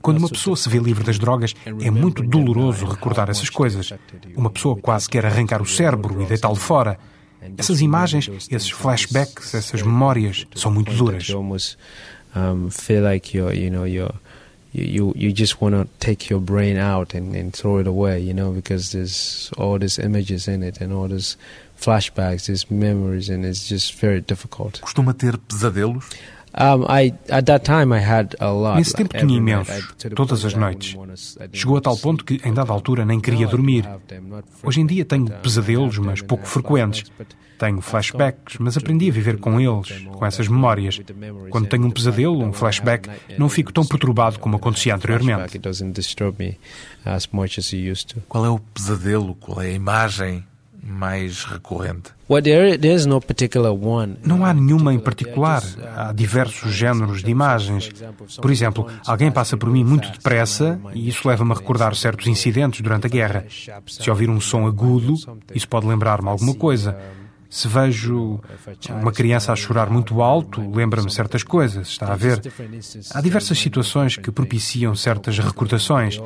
Quando 0.00 0.18
uma 0.18 0.28
pessoa 0.28 0.54
se 0.54 0.68
vê 0.68 0.78
livre 0.78 1.02
das 1.02 1.18
drogas, 1.18 1.54
é 1.80 1.90
muito 1.90 2.22
doloroso 2.22 2.84
recordar 2.86 3.30
essas 3.30 3.48
coisas. 3.48 3.92
Uma 4.36 4.50
pessoa 4.50 4.76
quase 4.76 5.08
quer 5.08 5.24
arrancar 5.24 5.62
o 5.62 5.66
cérebro 5.66 6.22
e 6.22 6.26
deitá-lo 6.26 6.56
fora. 6.56 6.98
Essas 7.56 7.80
imagens, 7.80 8.30
esses 8.50 8.70
flashbacks, 8.70 9.54
essas 9.54 9.82
memórias 9.82 10.46
são 10.54 10.70
muito 10.70 10.92
duras. 10.92 11.28
Um, 12.36 12.68
feel 12.68 13.04
like 13.04 13.36
you're, 13.36 13.56
you 13.56 13.70
know, 13.70 13.86
you're, 13.86 14.12
you, 14.74 14.84
you, 14.84 15.12
you 15.16 15.32
just 15.32 15.60
want 15.60 15.74
to 15.74 15.88
take 16.04 16.28
your 16.28 16.40
brain 16.40 16.76
out 16.76 17.14
and, 17.14 17.34
and 17.36 17.54
throw 17.54 17.78
it 17.78 17.86
away, 17.86 18.18
you 18.18 18.34
know, 18.34 18.50
because 18.50 18.90
there's 18.90 19.50
all 19.56 19.78
these 19.78 20.00
images 20.00 20.48
in 20.48 20.64
it 20.64 20.80
and 20.80 20.92
all 20.92 21.06
these 21.06 21.36
flashbacks, 21.80 22.46
these 22.46 22.68
memories, 22.70 23.30
and 23.30 23.46
it's 23.46 23.68
just 23.68 23.94
very 23.94 24.20
difficult. 24.20 24.80
Costuma 24.82 25.16
ter 25.16 25.32
pesadelos? 25.32 26.12
I 26.56 27.12
at 27.30 27.46
that 27.46 27.64
time 27.64 27.94
I 27.94 28.00
had 28.00 28.36
a 28.38 28.50
lot. 28.50 28.76
Nesse 28.76 28.94
tempo 28.94 29.16
tinha 29.16 29.36
imensos, 29.36 29.88
todas 30.14 30.44
as 30.44 30.54
noites. 30.54 30.96
Chegou 31.52 31.76
a 31.76 31.80
tal 31.80 31.96
ponto 31.96 32.24
que, 32.24 32.40
em 32.44 32.54
dada 32.54 32.72
altura, 32.72 33.04
nem 33.04 33.20
queria 33.20 33.46
dormir. 33.46 33.86
have 33.86 34.04
them, 34.06 34.20
not 34.20 34.46
Hoje 34.62 34.80
em 34.80 34.86
dia 34.86 35.04
tenho 35.04 35.26
pesadelos, 35.26 35.96
I 35.96 35.98
have 35.98 36.06
mas 36.06 36.20
them 36.20 36.28
pouco 36.28 36.42
and 36.42 36.46
I 36.46 36.48
have 36.48 36.52
frequentes. 36.52 37.12
Tenho 37.58 37.80
flashbacks, 37.80 38.58
mas 38.58 38.76
aprendi 38.76 39.08
a 39.08 39.12
viver 39.12 39.38
com 39.38 39.60
eles, 39.60 40.04
com 40.12 40.26
essas 40.26 40.48
memórias. 40.48 41.00
Quando 41.50 41.68
tenho 41.68 41.86
um 41.86 41.90
pesadelo, 41.90 42.42
um 42.42 42.52
flashback, 42.52 43.08
não 43.38 43.48
fico 43.48 43.72
tão 43.72 43.84
perturbado 43.84 44.38
como 44.38 44.56
acontecia 44.56 44.94
anteriormente. 44.94 45.60
Qual 48.28 48.44
é 48.44 48.48
o 48.48 48.58
pesadelo? 48.58 49.34
Qual 49.36 49.62
é 49.62 49.68
a 49.68 49.72
imagem 49.72 50.44
mais 50.86 51.44
recorrente? 51.44 52.10
Não 54.24 54.44
há 54.44 54.52
nenhuma 54.52 54.92
em 54.92 54.98
particular. 54.98 55.62
Há 55.96 56.12
diversos 56.12 56.72
géneros 56.72 57.22
de 57.22 57.30
imagens. 57.30 57.90
Por 58.40 58.50
exemplo, 58.50 58.86
alguém 59.06 59.30
passa 59.30 59.56
por 59.56 59.70
mim 59.70 59.84
muito 59.84 60.10
depressa 60.10 60.80
e 60.94 61.08
isso 61.08 61.26
leva-me 61.28 61.52
a 61.52 61.54
recordar 61.54 61.94
certos 61.94 62.26
incidentes 62.26 62.80
durante 62.80 63.06
a 63.06 63.10
guerra. 63.10 63.44
Se 63.86 64.10
ouvir 64.10 64.28
um 64.30 64.40
som 64.40 64.66
agudo, 64.66 65.14
isso 65.54 65.68
pode 65.68 65.86
lembrar-me 65.86 66.28
alguma 66.28 66.54
coisa. 66.54 66.96
Se 67.48 67.68
vejo 67.68 68.40
uma 68.90 69.12
criança 69.12 69.52
a 69.52 69.56
chorar 69.56 69.88
muito 69.88 70.20
alto, 70.20 70.60
lembra-me 70.74 71.10
certas 71.10 71.42
coisas, 71.42 71.88
está 71.88 72.12
a 72.12 72.16
ver? 72.16 72.40
Há 73.12 73.20
diversas 73.20 73.58
situações 73.58 74.16
que 74.16 74.30
propiciam 74.30 74.94
certas 74.94 75.38
recordações. 75.38 76.18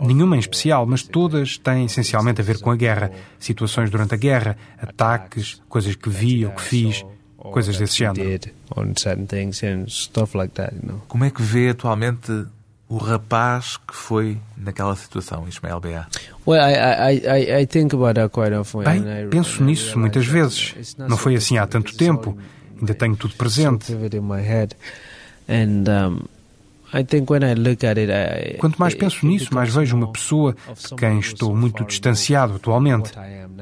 Nenhuma 0.00 0.36
em 0.36 0.40
especial, 0.40 0.84
mas 0.86 1.02
todas 1.02 1.56
têm 1.56 1.86
essencialmente 1.86 2.40
a 2.40 2.44
ver 2.44 2.60
com 2.60 2.70
a 2.70 2.76
guerra. 2.76 3.10
Situações 3.38 3.90
durante 3.90 4.14
a 4.14 4.18
guerra, 4.18 4.56
ataques, 4.78 5.62
coisas 5.68 5.94
que 5.96 6.10
vi 6.10 6.44
ou 6.44 6.52
que 6.52 6.62
fiz, 6.62 7.04
coisas 7.38 7.78
desse 7.78 7.98
género. 7.98 8.28
did 8.28 8.52
on 8.74 8.92
certain 8.96 9.26
things 9.26 9.62
and 9.62 9.86
stuff 9.88 10.36
like 10.36 10.52
that, 10.54 10.74
you 10.74 10.82
know. 10.86 11.02
Como 11.08 11.24
é 11.24 11.30
que 11.30 11.42
vê 11.42 11.70
atualmente 11.70 12.46
o 12.88 12.98
rapaz 12.98 13.76
que 13.76 13.94
foi 13.94 14.38
naquela 14.56 14.94
situação, 14.94 15.46
Ismael 15.48 15.80
Bea? 15.80 16.06
Well, 16.46 16.60
I 16.60 17.18
I 17.18 17.62
I 17.62 17.66
think 17.66 17.94
about 17.94 18.14
that 18.14 18.32
quite 18.32 18.54
often. 18.54 18.84
Bem, 18.84 19.28
penso 19.28 19.62
nisso 19.62 19.98
muitas 19.98 20.26
vezes. 20.26 20.96
Não 20.96 21.16
foi 21.16 21.34
assim 21.34 21.58
há 21.58 21.66
tanto 21.66 21.96
tempo. 21.96 22.36
Ainda 22.78 22.94
tenho 22.94 23.16
tudo 23.16 23.34
presente. 23.34 23.92
and 25.48 25.88
um, 25.88 26.20
Quanto 28.58 28.76
mais 28.78 28.92
it- 28.94 29.00
penso 29.00 29.16
it 29.16 29.26
nisso, 29.26 29.54
mais 29.54 29.74
vejo 29.74 29.96
uma 29.96 30.10
pessoa 30.12 30.52
de 30.52 30.94
quem 30.96 31.18
estou 31.18 31.54
muito 31.54 31.84
distanciado 31.84 32.54
atualmente. 32.56 33.12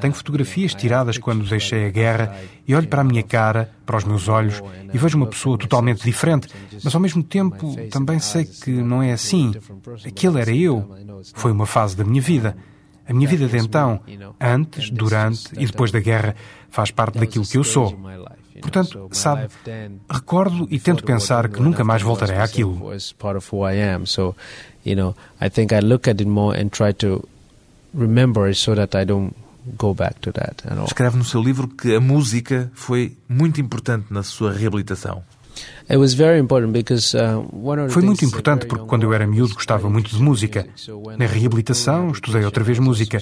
Tenho 0.00 0.12
fotografias 0.12 0.74
tiradas 0.74 1.18
quando 1.18 1.44
deixei 1.48 1.86
a 1.86 1.90
guerra 1.90 2.36
look 2.42 2.48
e 2.66 2.74
olho 2.74 2.88
para 2.88 3.00
a 3.00 3.04
minha 3.04 3.22
cara, 3.22 3.70
para 3.86 3.96
os 3.96 4.04
meus 4.04 4.28
olhos 4.28 4.62
e 4.92 4.98
vejo 4.98 5.16
uma 5.16 5.26
pessoa 5.26 5.56
totalmente 5.56 6.02
diferente, 6.04 6.48
mas 6.82 6.94
ao 6.94 7.00
mesmo 7.00 7.22
tempo 7.22 7.74
também 7.90 8.18
sei 8.18 8.44
que 8.44 8.70
não 8.70 9.02
é 9.02 9.12
assim. 9.12 9.52
Aquele 10.06 10.40
era 10.40 10.52
eu. 10.54 10.94
Foi 11.34 11.52
uma 11.52 11.66
fase 11.66 11.96
da 11.96 12.04
minha 12.04 12.20
vida. 12.20 12.56
A 13.06 13.12
minha 13.12 13.28
vida 13.28 13.46
de 13.46 13.58
então, 13.58 14.00
antes, 14.40 14.90
durante 14.90 15.48
e 15.58 15.66
depois 15.66 15.90
da 15.90 16.00
guerra, 16.00 16.34
faz 16.70 16.90
parte 16.90 17.18
daquilo 17.18 17.46
que 17.46 17.56
eu 17.58 17.64
sou. 17.64 17.94
Portanto, 18.64 19.08
sabe, 19.12 19.48
recordo 20.10 20.66
e 20.70 20.78
tento 20.78 21.04
pensar 21.04 21.48
que 21.48 21.60
nunca 21.60 21.84
mais 21.84 22.00
voltarei 22.00 22.38
àquilo. 22.38 22.90
Escreve 30.86 31.18
no 31.18 31.24
seu 31.24 31.42
livro 31.42 31.68
que 31.68 31.94
a 31.94 32.00
música 32.00 32.70
foi 32.74 33.16
muito 33.28 33.60
importante 33.60 34.06
na 34.10 34.22
sua 34.22 34.50
reabilitação. 34.50 35.22
Uh, 35.88 37.88
Foi 37.90 38.02
muito 38.02 38.24
importante 38.24 38.66
porque 38.66 38.86
quando 38.86 39.02
eu 39.02 39.12
era 39.12 39.26
miúdo 39.26 39.54
gostava 39.54 39.90
muito 39.90 40.10
de 40.10 40.22
música. 40.22 40.66
Na 41.18 41.26
reabilitação 41.26 42.10
estudei 42.10 42.44
outra 42.44 42.64
vez 42.64 42.78
música. 42.78 43.18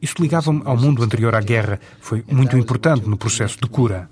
Isso 0.00 0.14
ligava-me 0.20 0.62
ao 0.64 0.76
mundo 0.76 1.02
anterior 1.02 1.34
à 1.34 1.40
guerra. 1.40 1.80
Foi 2.00 2.22
muito 2.30 2.56
importante 2.56 3.08
no 3.08 3.16
processo 3.16 3.58
de 3.60 3.68
cura. 3.68 4.08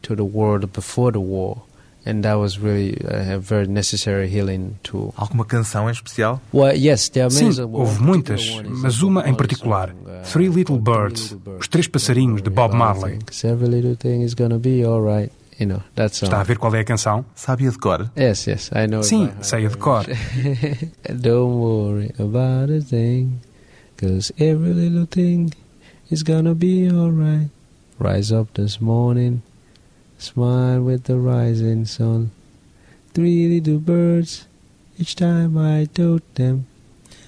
and 2.05 2.23
that 2.23 2.35
was 2.35 2.59
really 2.59 2.97
a 3.05 3.39
very 3.39 3.67
necessary 3.67 4.29
healing 4.29 4.77
tool. 4.83 5.15
Alguma 5.17 5.45
canção 5.45 5.89
em 5.89 5.93
especial? 5.93 6.41
Well, 6.53 6.75
yes, 6.75 7.09
there 7.11 7.25
are 7.25 7.31
Sim, 7.31 7.51
houve 7.73 8.01
muitas, 8.01 8.61
mas 8.83 9.03
uma 9.03 9.29
em 9.29 9.35
particular, 9.35 9.91
uh, 9.91 10.23
Three 10.31 10.49
Little 10.49 10.79
Birds, 10.79 11.37
Os 11.59 11.69
Três 11.69 11.87
Passarinhos 11.87 12.43
de 12.43 12.51
Bob 12.51 12.75
Marley. 12.75 13.19
Every 13.45 13.69
little 13.69 13.97
thing 13.97 14.23
is 14.23 14.35
gonna 14.35 14.59
be 14.59 14.85
alright. 14.85 15.33
You 15.63 15.69
know, 15.69 15.83
that 15.95 16.13
song. 16.13 16.27
Está 16.27 16.39
a 16.39 16.43
um, 16.43 16.45
ver 16.45 16.59
qual 16.59 16.75
é 16.75 16.81
a 16.81 16.85
canção? 16.85 17.25
Sabe 17.37 17.69
a 17.69 17.71
de 17.71 17.79
cor? 17.79 18.11
Yes, 18.17 18.49
yes, 18.49 18.71
I 18.75 18.89
know. 18.89 18.99
it 18.99 19.05
Sim, 19.05 19.27
by 19.27 19.33
heart. 19.33 19.47
sei 19.47 19.67
a 19.67 19.69
de 19.69 19.77
cor. 19.77 20.05
Don't 21.21 21.55
worry 21.55 22.13
about 22.19 22.69
a 22.69 22.81
thing, 22.81 23.41
cause 23.97 24.33
every 24.41 24.73
little 24.73 25.07
thing 25.07 25.53
is 26.11 26.25
gonna 26.25 26.57
be 26.57 26.91
alright. 26.91 27.49
Rise 28.01 28.33
up 28.33 28.53
this 28.55 28.81
morning, 28.81 29.43
smile 30.19 30.83
with 30.83 31.05
the 31.05 31.17
rising 31.17 31.85
sun. 31.85 32.33
Three 33.15 33.47
little 33.47 33.79
birds, 33.79 34.49
each 34.99 35.15
time 35.15 35.57
I 35.57 35.85
told 35.85 36.23
them, 36.35 36.67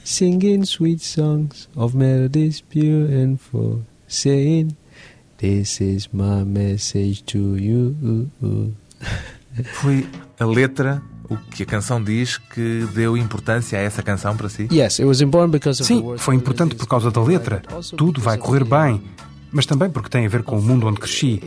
singing 0.03 0.65
sweet 0.65 1.03
songs 1.03 1.69
of 1.77 1.95
melodies 1.95 2.63
pure 2.63 3.05
and 3.07 3.41
full, 3.41 3.85
saying, 4.09 4.75
This 5.45 5.79
is 5.83 6.09
my 6.11 6.43
message 6.43 7.23
to 7.25 7.59
you. 7.59 7.95
Foi 9.75 10.07
a 10.41 10.47
letra, 10.47 11.03
o 11.29 11.37
que 11.37 11.65
a 11.65 11.67
canção 11.67 12.03
diz, 12.03 12.39
que 12.39 12.89
deu 12.95 13.15
importância 13.15 13.79
a 13.79 13.83
essa 13.83 14.03
canção 14.03 14.35
para 14.35 14.49
si? 14.49 14.67
Yes, 14.73 15.01
it 15.01 15.05
was 15.05 15.21
important 15.21 15.53
because 15.53 15.83
of 15.83 15.87
the 15.87 16.01
Sim, 16.01 16.17
foi 16.17 16.35
importante 16.35 16.75
por 16.75 16.87
causa 16.87 17.11
da 17.11 17.23
letra. 17.23 17.61
Tudo 17.95 18.23
vai 18.23 18.39
correr 18.39 18.65
bem. 18.65 19.03
Mas 19.55 19.67
também 19.67 19.89
porque 19.89 20.09
tem 20.09 20.27
a 20.27 20.29
ver 20.29 20.43
com 20.43 20.59
o 20.59 20.63
mundo 20.63 20.89
onde 20.89 20.99
cresci. 20.99 21.41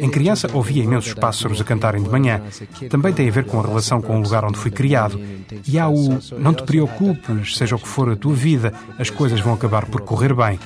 Em 0.00 0.10
criança 0.10 0.48
ouvia 0.54 0.82
imensos 0.82 1.12
pássaros 1.12 1.60
a 1.60 1.64
cantarem 1.64 2.02
de 2.02 2.08
manhã. 2.08 2.40
Também 2.88 3.12
tem 3.12 3.28
a 3.28 3.30
ver 3.30 3.44
com 3.44 3.60
a 3.60 3.62
relação 3.62 4.00
com 4.00 4.18
o 4.18 4.22
lugar 4.22 4.42
onde 4.42 4.58
fui 4.58 4.70
criado. 4.70 5.20
E 5.68 5.78
há 5.78 5.86
o 5.86 6.18
não 6.38 6.54
te 6.54 6.62
preocupes, 6.62 7.58
seja 7.58 7.76
o 7.76 7.78
que 7.78 7.86
for 7.86 8.08
a 8.08 8.16
tua 8.16 8.34
vida, 8.34 8.72
as 8.98 9.10
coisas 9.10 9.38
vão 9.40 9.52
acabar 9.52 9.84
por 9.84 10.00
correr 10.00 10.34
bem. 10.34 10.58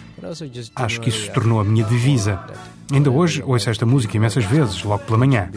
Acho 0.76 1.00
que 1.00 1.08
isso 1.08 1.24
se 1.24 1.32
tornou 1.32 1.58
a 1.58 1.64
minha 1.64 1.84
divisa. 1.84 2.40
Ainda 2.92 3.10
hoje 3.10 3.42
ouço 3.44 3.68
esta 3.68 3.84
música 3.84 4.16
imensas 4.16 4.44
vezes, 4.44 4.84
logo 4.84 5.04
pela 5.04 5.18
manhã. 5.18 5.50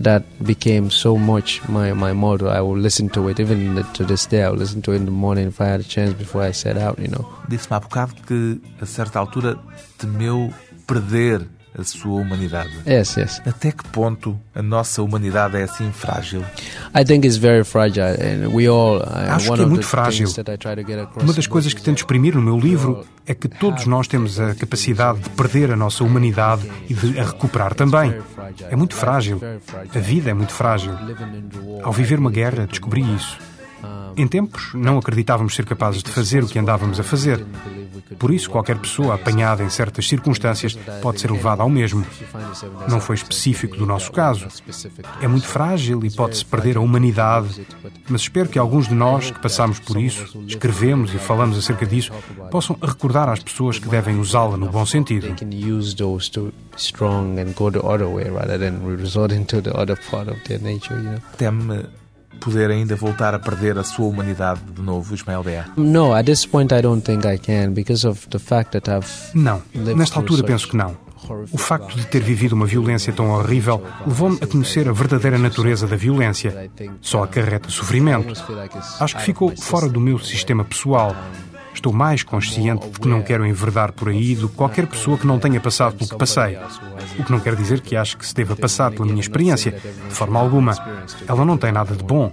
That 0.00 0.22
became 0.44 0.90
so 0.90 1.16
much 1.16 1.60
my, 1.68 1.92
my 1.92 2.12
motto. 2.12 2.48
I 2.48 2.60
will 2.60 2.76
listen 2.78 3.08
to 3.10 3.28
it 3.28 3.40
even 3.40 3.74
the- 3.74 3.82
to 3.94 4.04
this 4.04 4.26
day. 4.26 4.42
I 4.44 4.50
will 4.50 4.58
listen 4.58 4.80
to 4.82 4.92
it 4.92 4.96
in 4.96 5.04
the 5.06 5.10
morning 5.10 5.48
if 5.48 5.60
I 5.60 5.66
had 5.66 5.80
a 5.80 5.84
chance 5.84 6.12
before 6.14 6.42
I 6.42 6.52
set 6.52 6.76
out. 6.76 6.98
You 6.98 7.08
know. 7.08 7.28
Disse-me 7.48 7.76
há 7.76 7.80
bocado 7.80 8.14
que, 8.26 8.60
a 8.80 8.86
certa 8.86 9.18
altura, 9.18 9.58
temeu 9.98 10.52
perder 10.86 11.46
a 11.78 11.84
sua 11.84 12.20
humanidade. 12.20 12.70
Yes, 12.86 13.16
yes. 13.16 13.40
Até 13.46 13.70
que 13.70 13.84
ponto 13.88 14.38
a 14.54 14.62
nossa 14.62 15.02
humanidade 15.02 15.56
é 15.56 15.62
assim 15.62 15.90
frágil? 15.92 16.44
I 16.94 17.04
think 17.04 17.26
it's 17.26 17.36
very 17.36 17.64
fragile, 17.64 18.16
and 18.20 18.48
we 18.48 18.66
all. 18.66 18.98
Uh, 18.98 19.32
Acho 19.32 19.52
que 19.52 19.62
é 19.62 19.66
muito 19.66 19.86
frágil. 19.86 20.28
Uma 21.22 21.32
das 21.32 21.46
coisas 21.46 21.72
que 21.72 21.82
tento 21.82 21.98
exprimir 21.98 22.34
no 22.34 22.42
meu 22.42 22.58
livro 22.58 23.06
é 23.26 23.34
que 23.34 23.48
todos 23.48 23.86
nós 23.86 24.08
temos 24.08 24.40
a 24.40 24.54
capacidade 24.54 25.20
de 25.20 25.30
perder 25.30 25.70
a 25.70 25.76
nossa 25.76 26.02
humanidade 26.02 26.68
e 26.88 26.94
de 26.94 27.18
a 27.18 27.24
recuperar 27.24 27.74
também. 27.74 28.14
É 28.70 28.74
muito 28.74 28.94
frágil. 28.94 29.40
A 29.94 29.98
vida 29.98 30.30
é 30.30 30.34
muito 30.34 30.52
frágil. 30.52 30.92
Ao 31.82 31.92
viver 31.92 32.18
uma 32.18 32.30
guerra, 32.30 32.66
descobri 32.66 33.02
isso. 33.14 33.38
Em 34.16 34.26
tempos, 34.26 34.72
não 34.74 34.98
acreditávamos 34.98 35.54
ser 35.54 35.64
capazes 35.64 36.02
de 36.02 36.10
fazer 36.10 36.42
o 36.42 36.48
que 36.48 36.58
andávamos 36.58 36.98
a 36.98 37.04
fazer. 37.04 37.44
Por 38.18 38.32
isso, 38.32 38.50
qualquer 38.50 38.76
pessoa 38.78 39.14
apanhada 39.14 39.62
em 39.62 39.68
certas 39.68 40.08
circunstâncias 40.08 40.76
pode 41.00 41.20
ser 41.20 41.30
levada 41.30 41.62
ao 41.62 41.68
mesmo. 41.68 42.04
Não 42.88 43.00
foi 43.00 43.14
específico 43.14 43.76
do 43.76 43.86
nosso 43.86 44.10
caso. 44.10 44.48
É 45.20 45.28
muito 45.28 45.46
frágil 45.46 46.04
e 46.04 46.10
pode-se 46.10 46.44
perder 46.44 46.76
a 46.76 46.80
humanidade. 46.80 47.66
Mas 48.08 48.22
espero 48.22 48.48
que 48.48 48.58
alguns 48.58 48.88
de 48.88 48.94
nós 48.94 49.30
que 49.30 49.40
passamos 49.40 49.78
por 49.78 50.00
isso, 50.00 50.42
escrevemos 50.46 51.14
e 51.14 51.18
falamos 51.18 51.56
acerca 51.56 51.86
disso, 51.86 52.10
possam 52.50 52.76
recordar 52.80 53.28
às 53.28 53.42
pessoas 53.42 53.78
que 53.78 53.88
devem 53.88 54.18
usá-la 54.18 54.56
no 54.56 54.68
bom 54.68 54.84
sentido. 54.84 55.28
They 61.36 61.48
poder 62.38 62.70
ainda 62.70 62.96
voltar 62.96 63.34
a 63.34 63.38
perder 63.38 63.78
a 63.78 63.84
sua 63.84 64.06
humanidade 64.06 64.60
de 64.74 64.82
novo, 64.82 65.14
Ismael 65.14 65.42
Bea? 65.42 65.66
No, 65.76 66.14
at 66.14 66.24
this 66.24 66.46
point 66.46 66.72
I 66.72 66.80
don't 66.80 67.04
think 67.04 67.26
I 67.26 67.38
can 67.38 67.72
because 67.72 68.06
of 68.06 68.26
the 68.28 68.38
fact 68.38 68.72
that 68.72 68.90
I've 68.90 69.08
Não, 69.34 69.62
nesta 69.74 70.18
altura 70.18 70.42
penso 70.42 70.68
que 70.68 70.76
não. 70.76 70.96
O 71.52 71.58
facto 71.58 71.96
de 71.96 72.06
ter 72.06 72.22
vivido 72.22 72.54
uma 72.54 72.64
violência 72.64 73.12
tão 73.12 73.30
horrível 73.30 73.82
levou-me 74.06 74.38
a 74.40 74.46
conhecer 74.46 74.88
a 74.88 74.92
verdadeira 74.92 75.36
natureza 75.36 75.86
da 75.86 75.96
violência. 75.96 76.70
Só 77.00 77.24
acarreta 77.24 77.68
sofrimento. 77.68 78.32
Acho 79.00 79.16
que 79.16 79.22
ficou 79.22 79.54
fora 79.56 79.88
do 79.88 80.00
meu 80.00 80.18
sistema 80.18 80.64
pessoal. 80.64 81.14
Estou 81.78 81.92
mais 81.92 82.24
consciente 82.24 82.88
de 82.88 82.98
que 82.98 83.06
não 83.06 83.22
quero 83.22 83.46
enverdar 83.46 83.92
por 83.92 84.08
aí 84.08 84.34
do 84.34 84.48
que 84.48 84.56
qualquer 84.56 84.84
pessoa 84.88 85.16
que 85.16 85.24
não 85.24 85.38
tenha 85.38 85.60
passado 85.60 85.94
pelo 85.94 86.10
que 86.10 86.16
passei. 86.16 86.58
O 87.16 87.22
que 87.22 87.30
não 87.30 87.38
quer 87.38 87.54
dizer 87.54 87.80
que 87.80 87.94
acho 87.94 88.18
que 88.18 88.26
se 88.26 88.34
deva 88.34 88.56
passar 88.56 88.90
pela 88.90 89.06
minha 89.06 89.20
experiência, 89.20 89.70
de 89.70 90.12
forma 90.12 90.40
alguma. 90.40 90.74
Ela 91.28 91.44
não 91.44 91.56
tem 91.56 91.70
nada 91.70 91.94
de 91.94 92.02
bom. 92.02 92.32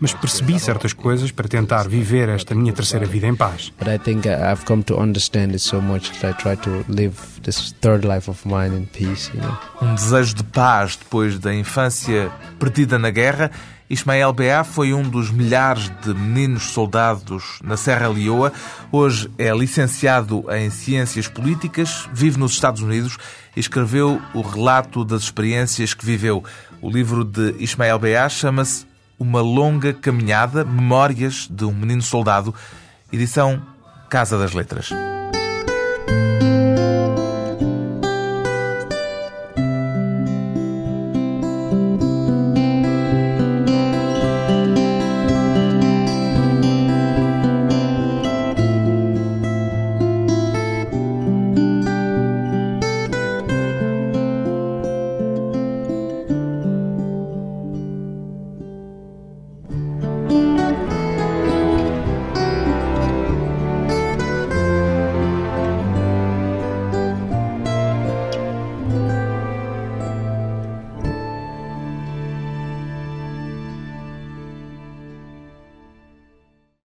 Mas 0.00 0.12
percebi 0.12 0.58
certas 0.60 0.92
coisas 0.92 1.30
para 1.30 1.48
tentar 1.48 1.88
viver 1.88 2.28
esta 2.28 2.54
minha 2.54 2.72
terceira 2.72 3.06
vida 3.06 3.26
em 3.26 3.34
paz. 3.34 3.72
But 3.78 3.88
I 3.88 3.98
think 3.98 4.26
I- 4.26 4.52
I've 4.52 4.64
come 4.64 4.82
to 4.84 5.00
understand 5.00 5.50
it 5.52 5.58
so 5.60 5.80
much 5.80 6.10
that 6.20 6.26
I 6.28 6.34
try 6.34 6.56
to 6.56 6.84
live 6.88 7.14
this 7.42 7.72
third 7.80 8.06
life 8.06 8.30
of 8.30 8.46
mine 8.46 8.76
in 8.76 8.84
peace, 8.86 9.30
you 9.34 9.40
know. 9.40 9.56
Um 9.82 9.94
desejo 9.94 10.34
de 10.34 10.44
paz 10.44 10.96
depois 10.96 11.38
da 11.38 11.54
infância 11.54 12.30
perdida 12.58 12.98
na 12.98 13.10
guerra. 13.10 13.50
Ismael 13.88 14.32
Bea 14.32 14.64
foi 14.64 14.92
um 14.92 15.08
dos 15.08 15.30
milhares 15.30 15.92
de 16.02 16.12
meninos 16.12 16.64
soldados 16.72 17.60
na 17.62 17.76
Serra 17.76 18.08
Leoa. 18.08 18.52
Hoje 18.90 19.30
é 19.38 19.52
licenciado 19.56 20.44
em 20.50 20.68
Ciências 20.70 21.28
Políticas, 21.28 22.08
vive 22.12 22.36
nos 22.36 22.52
Estados 22.52 22.82
Unidos 22.82 23.16
e 23.56 23.60
escreveu 23.60 24.20
o 24.34 24.40
relato 24.40 25.04
das 25.04 25.22
experiências 25.22 25.94
que 25.94 26.04
viveu. 26.04 26.42
O 26.82 26.90
livro 26.90 27.24
de 27.24 27.54
Ismael 27.60 27.98
Bea 28.00 28.28
chama-se 28.28 28.84
Uma 29.18 29.40
Longa 29.40 29.92
Caminhada, 29.92 30.64
Memórias 30.64 31.48
de 31.50 31.64
um 31.64 31.72
Menino 31.72 32.02
Soldado, 32.02 32.54
edição 33.12 33.62
Casa 34.08 34.38
das 34.38 34.52
Letras. 34.52 34.90